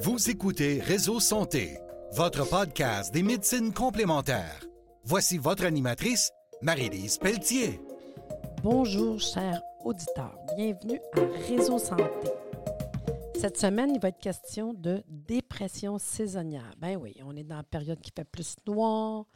Vous 0.00 0.30
écoutez 0.30 0.78
Réseau 0.78 1.18
Santé, 1.18 1.76
votre 2.12 2.48
podcast 2.48 3.12
des 3.12 3.24
médecines 3.24 3.72
complémentaires. 3.72 4.60
Voici 5.02 5.38
votre 5.38 5.64
animatrice, 5.64 6.30
Marie-Lise 6.62 7.18
Pelletier. 7.18 7.80
Bonjour, 8.62 9.18
chers 9.18 9.60
auditeurs. 9.84 10.38
Bienvenue 10.56 11.00
à 11.16 11.20
Réseau 11.48 11.80
Santé. 11.80 12.04
Cette 13.40 13.56
semaine, 13.56 13.90
il 13.92 14.00
va 14.00 14.10
être 14.10 14.20
question 14.20 14.72
de 14.72 15.02
dépression 15.08 15.98
saisonnière. 15.98 16.74
Ben 16.78 16.96
oui, 16.96 17.16
on 17.24 17.34
est 17.34 17.42
dans 17.42 17.56
la 17.56 17.64
période 17.64 18.00
qui 18.00 18.12
fait 18.14 18.22
plus 18.22 18.54
noir. 18.68 19.26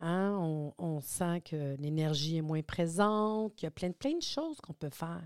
Hein? 0.00 0.36
On, 0.76 1.00
sent 1.00 1.40
que 1.46 1.76
l'énergie 1.76 2.36
est 2.36 2.42
moins 2.42 2.62
présente, 2.62 3.54
qu'il 3.54 3.64
y 3.64 3.68
a 3.68 3.70
plein, 3.70 3.92
plein 3.92 4.18
de 4.18 4.22
choses 4.22 4.60
qu'on 4.60 4.74
peut 4.74 4.90
faire. 4.90 5.24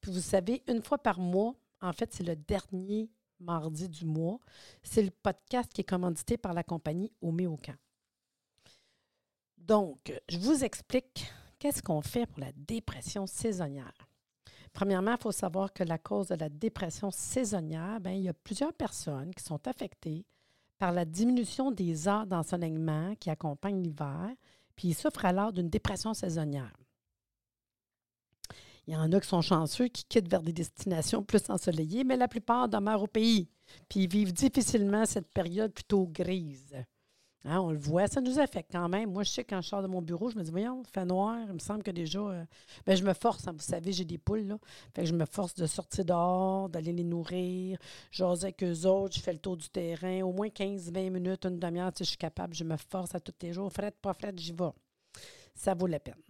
Puis 0.00 0.10
vous 0.10 0.20
savez, 0.20 0.62
une 0.66 0.82
fois 0.82 0.96
par 0.96 1.20
mois, 1.20 1.54
en 1.82 1.92
fait, 1.92 2.10
c'est 2.14 2.24
le 2.24 2.36
dernier 2.36 3.10
mardi 3.40 3.88
du 3.88 4.04
mois. 4.04 4.38
C'est 4.82 5.02
le 5.02 5.10
podcast 5.10 5.72
qui 5.72 5.80
est 5.80 5.84
commandité 5.84 6.36
par 6.36 6.52
la 6.52 6.62
compagnie 6.62 7.12
Homéocan. 7.22 7.74
Donc, 9.58 10.12
je 10.28 10.38
vous 10.38 10.64
explique 10.64 11.30
qu'est-ce 11.58 11.82
qu'on 11.82 12.02
fait 12.02 12.26
pour 12.26 12.40
la 12.40 12.52
dépression 12.56 13.26
saisonnière. 13.26 13.94
Premièrement, 14.72 15.12
il 15.12 15.22
faut 15.22 15.32
savoir 15.32 15.72
que 15.72 15.84
la 15.84 15.98
cause 15.98 16.28
de 16.28 16.36
la 16.36 16.48
dépression 16.48 17.10
saisonnière, 17.10 18.00
bien, 18.00 18.12
il 18.12 18.22
y 18.22 18.28
a 18.28 18.34
plusieurs 18.34 18.72
personnes 18.72 19.34
qui 19.34 19.44
sont 19.44 19.66
affectées 19.66 20.24
par 20.78 20.92
la 20.92 21.04
diminution 21.04 21.70
des 21.70 22.08
heures 22.08 22.26
d'enseignement 22.26 23.14
qui 23.16 23.28
accompagnent 23.28 23.82
l'hiver, 23.82 24.30
puis 24.74 24.88
ils 24.88 24.94
souffrent 24.94 25.26
alors 25.26 25.52
d'une 25.52 25.68
dépression 25.68 26.14
saisonnière. 26.14 26.79
Il 28.86 28.94
y 28.94 28.96
en 28.96 29.12
a 29.12 29.20
qui 29.20 29.28
sont 29.28 29.42
chanceux, 29.42 29.88
qui 29.88 30.04
quittent 30.04 30.28
vers 30.28 30.42
des 30.42 30.52
destinations 30.52 31.22
plus 31.22 31.48
ensoleillées, 31.48 32.04
mais 32.04 32.16
la 32.16 32.28
plupart 32.28 32.68
demeurent 32.68 33.02
au 33.02 33.06
pays. 33.06 33.48
Puis 33.88 34.00
ils 34.00 34.10
vivent 34.10 34.32
difficilement 34.32 35.06
cette 35.06 35.28
période 35.32 35.72
plutôt 35.72 36.06
grise. 36.06 36.74
Hein, 37.44 37.58
on 37.60 37.70
le 37.70 37.78
voit, 37.78 38.06
ça 38.06 38.20
nous 38.20 38.38
affecte 38.38 38.70
quand 38.70 38.88
même. 38.90 39.12
Moi, 39.12 39.22
je 39.22 39.30
sais, 39.30 39.44
quand 39.44 39.62
je 39.62 39.68
sors 39.68 39.82
de 39.82 39.86
mon 39.86 40.02
bureau, 40.02 40.28
je 40.28 40.36
me 40.36 40.42
dis, 40.42 40.50
voyons, 40.50 40.82
il 40.82 40.90
fait 40.90 41.06
noir, 41.06 41.38
il 41.48 41.54
me 41.54 41.58
semble 41.58 41.82
que 41.82 41.90
déjà. 41.90 42.20
Euh, 42.20 42.44
ben, 42.84 42.94
je 42.94 43.02
me 43.02 43.14
force, 43.14 43.48
hein, 43.48 43.52
vous 43.52 43.64
savez, 43.64 43.92
j'ai 43.92 44.04
des 44.04 44.18
poules, 44.18 44.46
là. 44.46 44.58
Fait 44.94 45.02
que 45.02 45.08
je 45.08 45.14
me 45.14 45.24
force 45.24 45.54
de 45.54 45.66
sortir 45.66 46.04
dehors, 46.04 46.68
d'aller 46.68 46.92
les 46.92 47.04
nourrir, 47.04 47.78
j'ose 48.10 48.44
avec 48.44 48.62
eux 48.62 48.86
autres, 48.86 49.16
je 49.16 49.22
fais 49.22 49.32
le 49.32 49.38
tour 49.38 49.56
du 49.56 49.70
terrain, 49.70 50.20
au 50.22 50.32
moins 50.32 50.48
15-20 50.48 51.10
minutes, 51.10 51.46
une 51.46 51.58
demi-heure, 51.58 51.92
si 51.96 52.04
je 52.04 52.10
suis 52.10 52.18
capable, 52.18 52.54
je 52.54 52.64
me 52.64 52.76
force 52.76 53.14
à 53.14 53.20
tous 53.20 53.32
les 53.40 53.54
jours. 53.54 53.72
Frette, 53.72 53.96
pas 54.02 54.12
frette, 54.12 54.38
j'y 54.38 54.52
vais. 54.52 54.72
Ça 55.54 55.72
vaut 55.72 55.86
la 55.86 55.98
peine. 55.98 56.20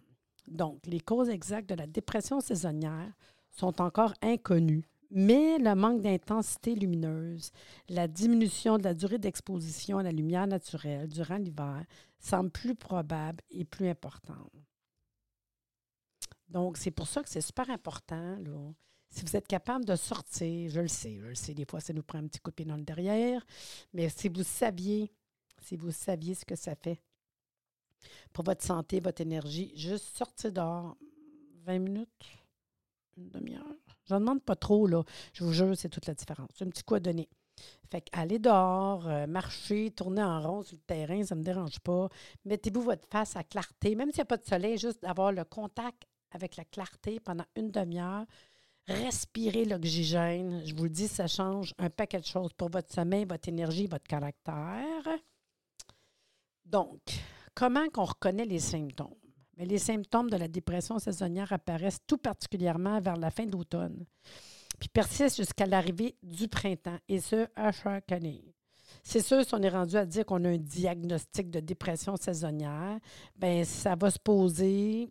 Donc, 0.47 0.87
les 0.87 1.01
causes 1.01 1.29
exactes 1.29 1.69
de 1.69 1.75
la 1.75 1.87
dépression 1.87 2.41
saisonnière 2.41 3.13
sont 3.51 3.81
encore 3.81 4.15
inconnues, 4.23 4.85
mais 5.11 5.59
le 5.59 5.75
manque 5.75 6.03
d'intensité 6.03 6.75
lumineuse, 6.75 7.51
la 7.89 8.07
diminution 8.07 8.79
de 8.79 8.85
la 8.85 8.95
durée 8.95 9.19
d'exposition 9.19 9.99
à 9.99 10.03
la 10.03 10.13
lumière 10.13 10.47
naturelle 10.47 11.09
durant 11.09 11.37
l'hiver 11.37 11.85
semble 12.19 12.51
plus 12.51 12.75
probable 12.75 13.41
et 13.51 13.65
plus 13.65 13.89
importante. 13.89 14.53
Donc, 16.49 16.77
c'est 16.77 16.91
pour 16.91 17.07
ça 17.07 17.23
que 17.23 17.29
c'est 17.29 17.41
super 17.41 17.71
important. 17.71 18.39
Si 19.09 19.25
vous 19.25 19.37
êtes 19.37 19.47
capable 19.47 19.85
de 19.85 19.97
sortir, 19.97 20.71
je 20.71 20.81
le 20.81 20.89
sais, 20.89 21.19
je 21.21 21.29
le 21.29 21.35
sais, 21.35 21.55
des 21.55 21.65
fois, 21.65 21.81
ça 21.81 21.93
nous 21.93 22.03
prend 22.03 22.19
un 22.19 22.27
petit 22.27 22.41
coup 22.41 22.51
de 22.51 22.57
pied 22.57 22.65
dans 22.65 22.77
le 22.77 22.83
derrière, 22.83 23.45
mais 23.93 24.09
si 24.09 24.29
vous 24.29 24.43
saviez, 24.43 25.13
si 25.63 25.77
vous 25.77 25.91
saviez 25.91 26.35
ce 26.35 26.45
que 26.45 26.57
ça 26.57 26.75
fait 26.75 27.01
pour 28.33 28.45
votre 28.45 28.65
santé, 28.65 29.01
votre 29.01 29.21
énergie. 29.21 29.73
Juste 29.77 30.17
sortir 30.17 30.53
dehors 30.53 30.97
20 31.65 31.79
minutes, 31.79 32.27
une 33.17 33.29
demi-heure. 33.29 33.77
Je 34.05 34.15
n'en 34.15 34.21
demande 34.21 34.43
pas 34.43 34.57
trop, 34.57 34.87
là. 34.87 35.03
Je 35.33 35.45
vous 35.45 35.53
jure, 35.53 35.77
c'est 35.77 35.89
toute 35.89 36.07
la 36.07 36.15
différence. 36.15 36.51
Un 36.61 36.69
petit 36.69 36.83
coup 36.83 36.95
à 36.95 37.01
donner. 37.01 37.29
Fait 37.91 38.05
aller 38.13 38.39
dehors, 38.39 39.07
euh, 39.07 39.27
marcher, 39.27 39.91
tourner 39.91 40.23
en 40.23 40.41
rond 40.41 40.63
sur 40.63 40.77
le 40.77 40.83
terrain, 40.83 41.23
ça 41.25 41.35
ne 41.35 41.41
me 41.41 41.45
dérange 41.45 41.81
pas. 41.81 42.09
Mettez-vous 42.45 42.83
votre 42.83 43.07
face 43.09 43.37
à 43.37 43.45
clarté, 43.45 43.95
même 43.95 44.11
s'il 44.11 44.19
n'y 44.19 44.23
a 44.23 44.27
pas 44.27 44.37
de 44.37 44.47
soleil, 44.47 44.79
juste 44.79 45.03
d'avoir 45.03 45.33
le 45.33 45.45
contact 45.45 46.05
avec 46.31 46.57
la 46.57 46.65
clarté 46.65 47.21
pendant 47.21 47.45
une 47.57 47.71
demi-heure. 47.71 48.25
Respirez 48.87 49.65
l'oxygène. 49.65 50.63
Je 50.65 50.75
vous 50.75 50.85
le 50.85 50.91
dis, 50.91 51.09
ça 51.09 51.27
change 51.27 51.75
un 51.79 51.91
paquet 51.91 52.21
de 52.21 52.25
choses 52.25 52.53
pour 52.55 52.71
votre 52.71 52.93
sommeil, 52.93 53.25
votre 53.25 53.49
énergie, 53.49 53.87
votre 53.87 54.07
caractère. 54.07 55.09
Donc, 56.65 57.01
Comment 57.55 57.89
qu'on 57.89 58.05
reconnaît 58.05 58.45
les 58.45 58.59
symptômes? 58.59 59.15
Mais 59.57 59.67
les 59.67 59.79
symptômes 59.79 60.31
de 60.31 60.37
la 60.37 60.49
dépression 60.49 60.99
saisonnière 60.99 61.53
apparaissent 61.53 62.01
tout 62.07 62.17
particulièrement 62.17 63.01
vers 63.01 63.17
la 63.17 63.31
fin 63.31 63.45
d'automne, 63.45 64.07
puis 64.79 64.89
persistent 64.89 65.37
jusqu'à 65.37 65.67
l'arrivée 65.67 66.17
du 66.23 66.49
printemps, 66.49 66.99
et 67.09 67.21
ce, 67.21 67.47
à 67.57 67.71
chaque 67.71 68.11
année. 68.13 68.55
C'est 69.03 69.21
sûr, 69.21 69.45
si 69.45 69.55
on 69.55 69.63
est 69.63 69.69
rendu 69.69 69.97
à 69.97 70.07
dire 70.07 70.25
qu'on 70.25 70.45
a 70.45 70.49
un 70.49 70.59
diagnostic 70.59 71.51
de 71.51 71.61
dépression 71.61 72.17
saisonnière, 72.17 72.99
bien, 73.37 73.65
ça 73.65 73.97
va 73.97 74.11
se 74.11 74.19
poser 74.19 75.11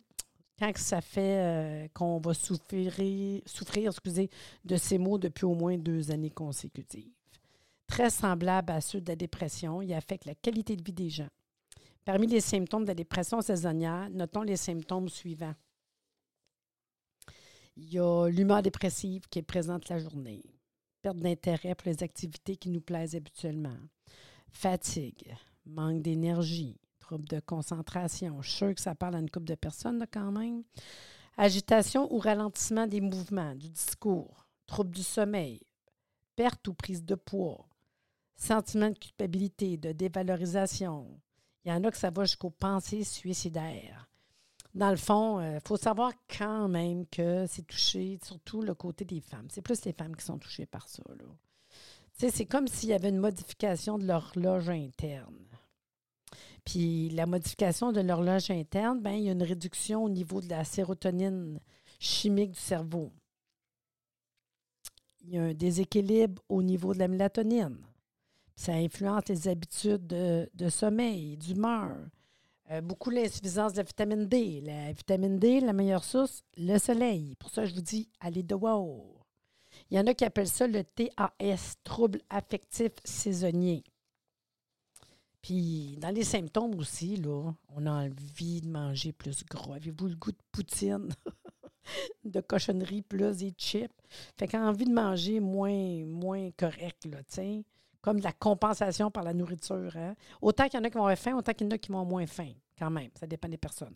quand 0.58 0.76
ça 0.76 1.00
fait 1.00 1.38
euh, 1.38 1.88
qu'on 1.94 2.20
va 2.20 2.34
souffrir, 2.34 3.40
excusez, 3.86 4.30
de 4.64 4.76
ces 4.76 4.98
maux 4.98 5.18
depuis 5.18 5.46
au 5.46 5.54
moins 5.54 5.78
deux 5.78 6.10
années 6.10 6.30
consécutives. 6.30 7.12
Très 7.86 8.10
semblable 8.10 8.72
à 8.72 8.80
ceux 8.80 9.00
de 9.00 9.08
la 9.08 9.16
dépression, 9.16 9.80
il 9.80 9.92
affecte 9.94 10.26
la 10.26 10.34
qualité 10.34 10.76
de 10.76 10.82
vie 10.82 10.92
des 10.92 11.08
gens. 11.08 11.28
Parmi 12.04 12.26
les 12.26 12.40
symptômes 12.40 12.84
de 12.84 12.88
la 12.88 12.94
dépression 12.94 13.40
saisonnière, 13.40 14.08
notons 14.10 14.42
les 14.42 14.56
symptômes 14.56 15.08
suivants. 15.08 15.54
Il 17.76 17.92
y 17.92 17.98
a 17.98 18.28
l'humeur 18.28 18.62
dépressive 18.62 19.22
qui 19.30 19.38
est 19.38 19.42
présente 19.42 19.88
la 19.88 19.98
journée, 19.98 20.42
perte 21.02 21.18
d'intérêt 21.18 21.74
pour 21.74 21.88
les 21.88 22.02
activités 22.02 22.56
qui 22.56 22.70
nous 22.70 22.80
plaisent 22.80 23.14
habituellement, 23.14 23.76
fatigue, 24.50 25.34
manque 25.66 26.02
d'énergie, 26.02 26.80
trouble 26.98 27.28
de 27.28 27.40
concentration. 27.40 28.40
Je 28.42 28.48
suis 28.48 28.58
sûr 28.58 28.74
que 28.74 28.80
ça 28.80 28.94
parle 28.94 29.16
à 29.16 29.18
une 29.18 29.30
couple 29.30 29.46
de 29.46 29.54
personnes 29.54 30.04
quand 30.12 30.32
même. 30.32 30.62
Agitation 31.36 32.12
ou 32.12 32.18
ralentissement 32.18 32.86
des 32.86 33.00
mouvements, 33.00 33.54
du 33.54 33.68
discours, 33.68 34.46
trouble 34.66 34.90
du 34.90 35.02
sommeil, 35.02 35.60
perte 36.34 36.66
ou 36.68 36.74
prise 36.74 37.04
de 37.04 37.14
poids, 37.14 37.68
sentiment 38.36 38.90
de 38.90 38.98
culpabilité, 38.98 39.76
de 39.76 39.92
dévalorisation, 39.92 41.20
il 41.64 41.70
y 41.70 41.72
en 41.72 41.84
a 41.84 41.90
que 41.90 41.96
ça 41.96 42.10
va 42.10 42.24
jusqu'aux 42.24 42.50
pensées 42.50 43.04
suicidaires. 43.04 44.08
Dans 44.74 44.90
le 44.90 44.96
fond, 44.96 45.40
il 45.40 45.56
euh, 45.56 45.60
faut 45.60 45.76
savoir 45.76 46.12
quand 46.38 46.68
même 46.68 47.06
que 47.06 47.44
c'est 47.48 47.66
touché, 47.66 48.18
surtout 48.22 48.62
le 48.62 48.74
côté 48.74 49.04
des 49.04 49.20
femmes. 49.20 49.48
C'est 49.50 49.62
plus 49.62 49.84
les 49.84 49.92
femmes 49.92 50.14
qui 50.14 50.24
sont 50.24 50.38
touchées 50.38 50.66
par 50.66 50.88
ça. 50.88 51.02
C'est 52.12 52.46
comme 52.46 52.68
s'il 52.68 52.90
y 52.90 52.94
avait 52.94 53.08
une 53.08 53.18
modification 53.18 53.98
de 53.98 54.06
l'horloge 54.06 54.68
interne. 54.68 55.34
Puis 56.64 57.08
la 57.10 57.26
modification 57.26 57.92
de 57.92 58.00
l'horloge 58.00 58.50
interne, 58.50 59.00
ben, 59.00 59.12
il 59.12 59.24
y 59.24 59.28
a 59.28 59.32
une 59.32 59.42
réduction 59.42 60.04
au 60.04 60.08
niveau 60.08 60.40
de 60.40 60.48
la 60.48 60.64
sérotonine 60.64 61.58
chimique 61.98 62.52
du 62.52 62.60
cerveau. 62.60 63.10
Il 65.22 65.30
y 65.30 65.38
a 65.38 65.42
un 65.42 65.54
déséquilibre 65.54 66.42
au 66.48 66.62
niveau 66.62 66.94
de 66.94 66.98
la 66.98 67.08
mélatonine. 67.08 67.78
Ça 68.56 68.72
influence 68.72 69.28
les 69.28 69.48
habitudes 69.48 70.06
de, 70.06 70.68
sommeil, 70.68 71.36
d'humeur. 71.36 71.96
Euh, 72.70 72.80
beaucoup 72.80 73.10
l'insuffisance 73.10 73.72
de 73.72 73.78
la 73.78 73.82
vitamine 73.84 74.26
D. 74.26 74.60
La 74.60 74.92
vitamine 74.92 75.38
D, 75.38 75.60
la 75.60 75.72
meilleure 75.72 76.04
source, 76.04 76.42
le 76.56 76.78
soleil. 76.78 77.34
Pour 77.36 77.50
ça, 77.50 77.64
je 77.64 77.74
vous 77.74 77.80
dis, 77.80 78.08
allez 78.20 78.42
dehors. 78.42 79.26
Il 79.90 79.96
y 79.96 80.00
en 80.00 80.06
a 80.06 80.14
qui 80.14 80.24
appellent 80.24 80.48
ça 80.48 80.66
le 80.66 80.84
TAS, 80.84 81.74
trouble 81.84 82.20
affectif 82.28 82.92
saisonnier. 83.04 83.82
Puis, 85.42 85.96
dans 85.98 86.14
les 86.14 86.24
symptômes 86.24 86.74
aussi, 86.78 87.16
là, 87.16 87.52
on 87.68 87.86
a 87.86 88.06
envie 88.06 88.60
de 88.60 88.68
manger 88.68 89.12
plus 89.12 89.42
gros. 89.44 89.72
Avez-vous 89.72 90.08
le 90.08 90.16
goût 90.16 90.32
de 90.32 90.42
poutine, 90.52 91.08
de 92.24 92.40
cochonnerie 92.40 93.02
plus 93.02 93.42
et 93.42 93.54
chips? 93.56 93.90
Fait 94.38 94.46
qu'on 94.46 94.58
a 94.58 94.68
envie 94.68 94.84
de 94.84 94.92
manger 94.92 95.40
moins, 95.40 96.04
moins 96.04 96.50
correct, 96.52 97.06
là, 97.06 97.22
tu 97.24 97.64
comme 98.02 98.18
de 98.18 98.24
la 98.24 98.32
compensation 98.32 99.10
par 99.10 99.22
la 99.22 99.34
nourriture. 99.34 99.96
Hein. 99.96 100.14
Autant 100.40 100.68
qu'il 100.68 100.78
y 100.78 100.82
en 100.82 100.84
a 100.84 100.90
qui 100.90 100.96
vont 100.96 101.04
avoir 101.04 101.18
faim, 101.18 101.36
autant 101.36 101.52
qu'il 101.52 101.66
y 101.66 101.68
en 101.68 101.72
a 101.72 101.78
qui 101.78 101.92
vont 101.92 102.04
moins 102.04 102.26
faim, 102.26 102.52
quand 102.78 102.90
même. 102.90 103.10
Ça 103.18 103.26
dépend 103.26 103.48
des 103.48 103.58
personnes. 103.58 103.94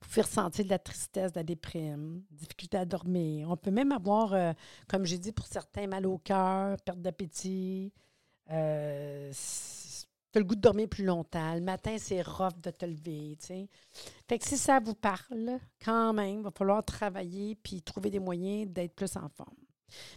Vous 0.00 0.08
pouvez 0.08 0.22
ressentir 0.22 0.64
de 0.64 0.70
la 0.70 0.78
tristesse, 0.78 1.32
de 1.32 1.38
la 1.38 1.44
déprime, 1.44 2.22
difficulté 2.30 2.76
à 2.76 2.84
dormir. 2.84 3.50
On 3.50 3.56
peut 3.56 3.70
même 3.70 3.92
avoir, 3.92 4.34
euh, 4.34 4.52
comme 4.88 5.04
j'ai 5.04 5.18
dit, 5.18 5.32
pour 5.32 5.46
certains, 5.46 5.86
mal 5.86 6.06
au 6.06 6.18
cœur, 6.18 6.76
perte 6.82 7.00
d'appétit. 7.00 7.92
Euh, 8.50 9.32
tu 9.32 10.38
as 10.38 10.40
le 10.40 10.44
goût 10.44 10.54
de 10.54 10.60
dormir 10.60 10.88
plus 10.88 11.04
longtemps. 11.04 11.54
Le 11.54 11.60
matin, 11.60 11.96
c'est 11.98 12.20
rough 12.22 12.60
de 12.60 12.70
te 12.70 12.84
lever. 12.84 13.38
Fait 14.28 14.38
que 14.38 14.44
si 14.44 14.58
ça 14.58 14.80
vous 14.80 14.94
parle, 14.94 15.58
quand 15.82 16.12
même, 16.12 16.38
il 16.38 16.42
va 16.42 16.50
falloir 16.50 16.84
travailler 16.84 17.54
puis 17.54 17.80
trouver 17.82 18.10
des 18.10 18.18
moyens 18.18 18.68
d'être 18.70 18.94
plus 18.94 19.16
en 19.16 19.28
forme. 19.28 19.63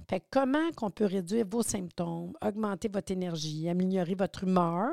Fait 0.10 0.24
comment 0.30 0.72
qu'on 0.76 0.92
peut 0.92 1.06
réduire 1.06 1.46
vos 1.50 1.64
symptômes, 1.64 2.34
augmenter 2.42 2.88
votre 2.88 3.12
énergie, 3.12 3.70
améliorer 3.70 4.16
votre 4.16 4.44
humeur? 4.44 4.92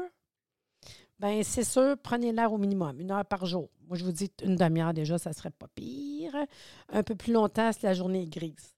Bien, 1.19 1.43
c'est 1.45 1.65
sûr, 1.65 1.97
prenez 2.03 2.33
l'air 2.33 2.53
au 2.53 2.59
minimum, 2.59 3.01
une 3.01 3.13
heure 3.13 3.25
par 3.25 3.47
jour. 3.47 3.71
Moi, 3.87 3.97
je 3.97 4.05
vous 4.05 4.13
dis 4.13 4.31
une 4.43 4.57
demi-heure 4.57 4.93
déjà, 4.93 5.17
ça 5.17 5.31
ne 5.31 5.35
serait 5.35 5.51
pas 5.51 5.69
pire. 5.75 6.35
Un 6.89 7.03
peu 7.03 7.15
plus 7.15 7.33
longtemps 7.33 7.71
si 7.73 7.85
la 7.85 7.95
journée 7.95 8.23
est 8.25 8.29
grise. 8.29 8.75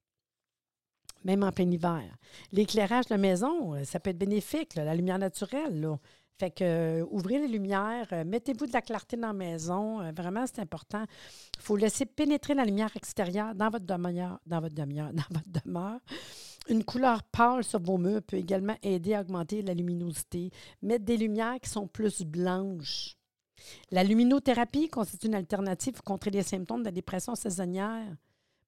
même 1.24 1.42
en 1.42 1.52
plein 1.52 1.70
hiver. 1.70 2.04
L'éclairage 2.52 3.06
de 3.06 3.14
la 3.14 3.18
maison, 3.18 3.74
euh, 3.74 3.84
ça 3.84 4.00
peut 4.00 4.10
être 4.10 4.18
bénéfique, 4.18 4.74
la 4.76 4.94
lumière 4.94 5.18
naturelle. 5.18 5.98
Fait 6.38 6.50
que 6.50 6.64
euh, 6.64 7.06
ouvrez 7.10 7.38
les 7.38 7.48
lumières, 7.48 8.08
euh, 8.12 8.24
mettez-vous 8.24 8.66
de 8.66 8.72
la 8.72 8.82
clarté 8.82 9.16
dans 9.16 9.28
la 9.28 9.32
maison. 9.32 10.12
vraiment, 10.12 10.44
c'est 10.46 10.60
important. 10.60 11.04
Il 11.58 11.62
faut 11.62 11.76
laisser 11.76 12.04
pénétrer 12.04 12.54
la 12.54 12.64
lumière 12.64 12.94
extérieure 12.94 13.54
dans 13.54 13.70
votre 13.70 13.86
demeure, 13.86 14.38
dans 14.46 14.60
votre 14.60 14.74
demeure, 14.74 15.12
dans 15.14 15.24
votre 15.30 15.64
demeure. 15.64 16.00
Une 16.68 16.84
couleur 16.84 17.22
pâle 17.22 17.64
sur 17.64 17.80
vos 17.80 17.96
murs 17.96 18.22
peut 18.22 18.36
également 18.36 18.76
aider 18.82 19.14
à 19.14 19.20
augmenter 19.20 19.62
la 19.62 19.72
luminosité. 19.72 20.50
Mettre 20.82 21.04
des 21.04 21.16
lumières 21.16 21.60
qui 21.62 21.70
sont 21.70 21.86
plus 21.86 22.22
blanches. 22.22 23.16
La 23.90 24.04
luminothérapie 24.04 24.88
constitue 24.88 25.28
une 25.28 25.34
alternative 25.34 25.94
pour 25.94 26.04
contrer 26.04 26.30
les 26.30 26.42
symptômes 26.42 26.80
de 26.80 26.86
la 26.86 26.92
dépression 26.92 27.34
saisonnière. 27.34 28.16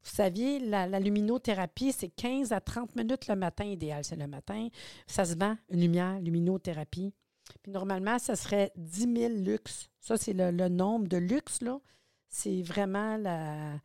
Vous 0.03 0.15
saviez, 0.15 0.59
la, 0.61 1.01
luminothérapie, 1.01 1.93
c'est 1.93 2.09
15 2.09 2.53
à 2.53 2.61
30 2.61 2.97
minutes 2.97 3.27
le 3.27 3.37
matin, 3.37 3.65
idéal, 3.65 4.05
c'est 4.05 4.17
le 4.17 4.27
matin. 4.27 4.69
Ça 5.07 5.25
se 5.25 5.35
vend, 5.35 5.57
une 5.71 5.81
lumière, 5.81 6.21
luminothérapie. 6.21 7.13
Puis 7.63 7.73
normalement, 7.73 8.19
ça 8.19 8.37
serait 8.37 8.73
10 8.77 9.15
000 9.17 9.35
lux. 9.35 9.91
Ça, 10.01 10.17
c'est 10.17 10.33
le, 10.33 10.69
nombre 10.69 11.09
de 11.09 11.17
lux, 11.17 11.61
là. 11.63 11.81
C'est 12.29 12.63
vraiment 12.63 13.17
la, 13.17 13.81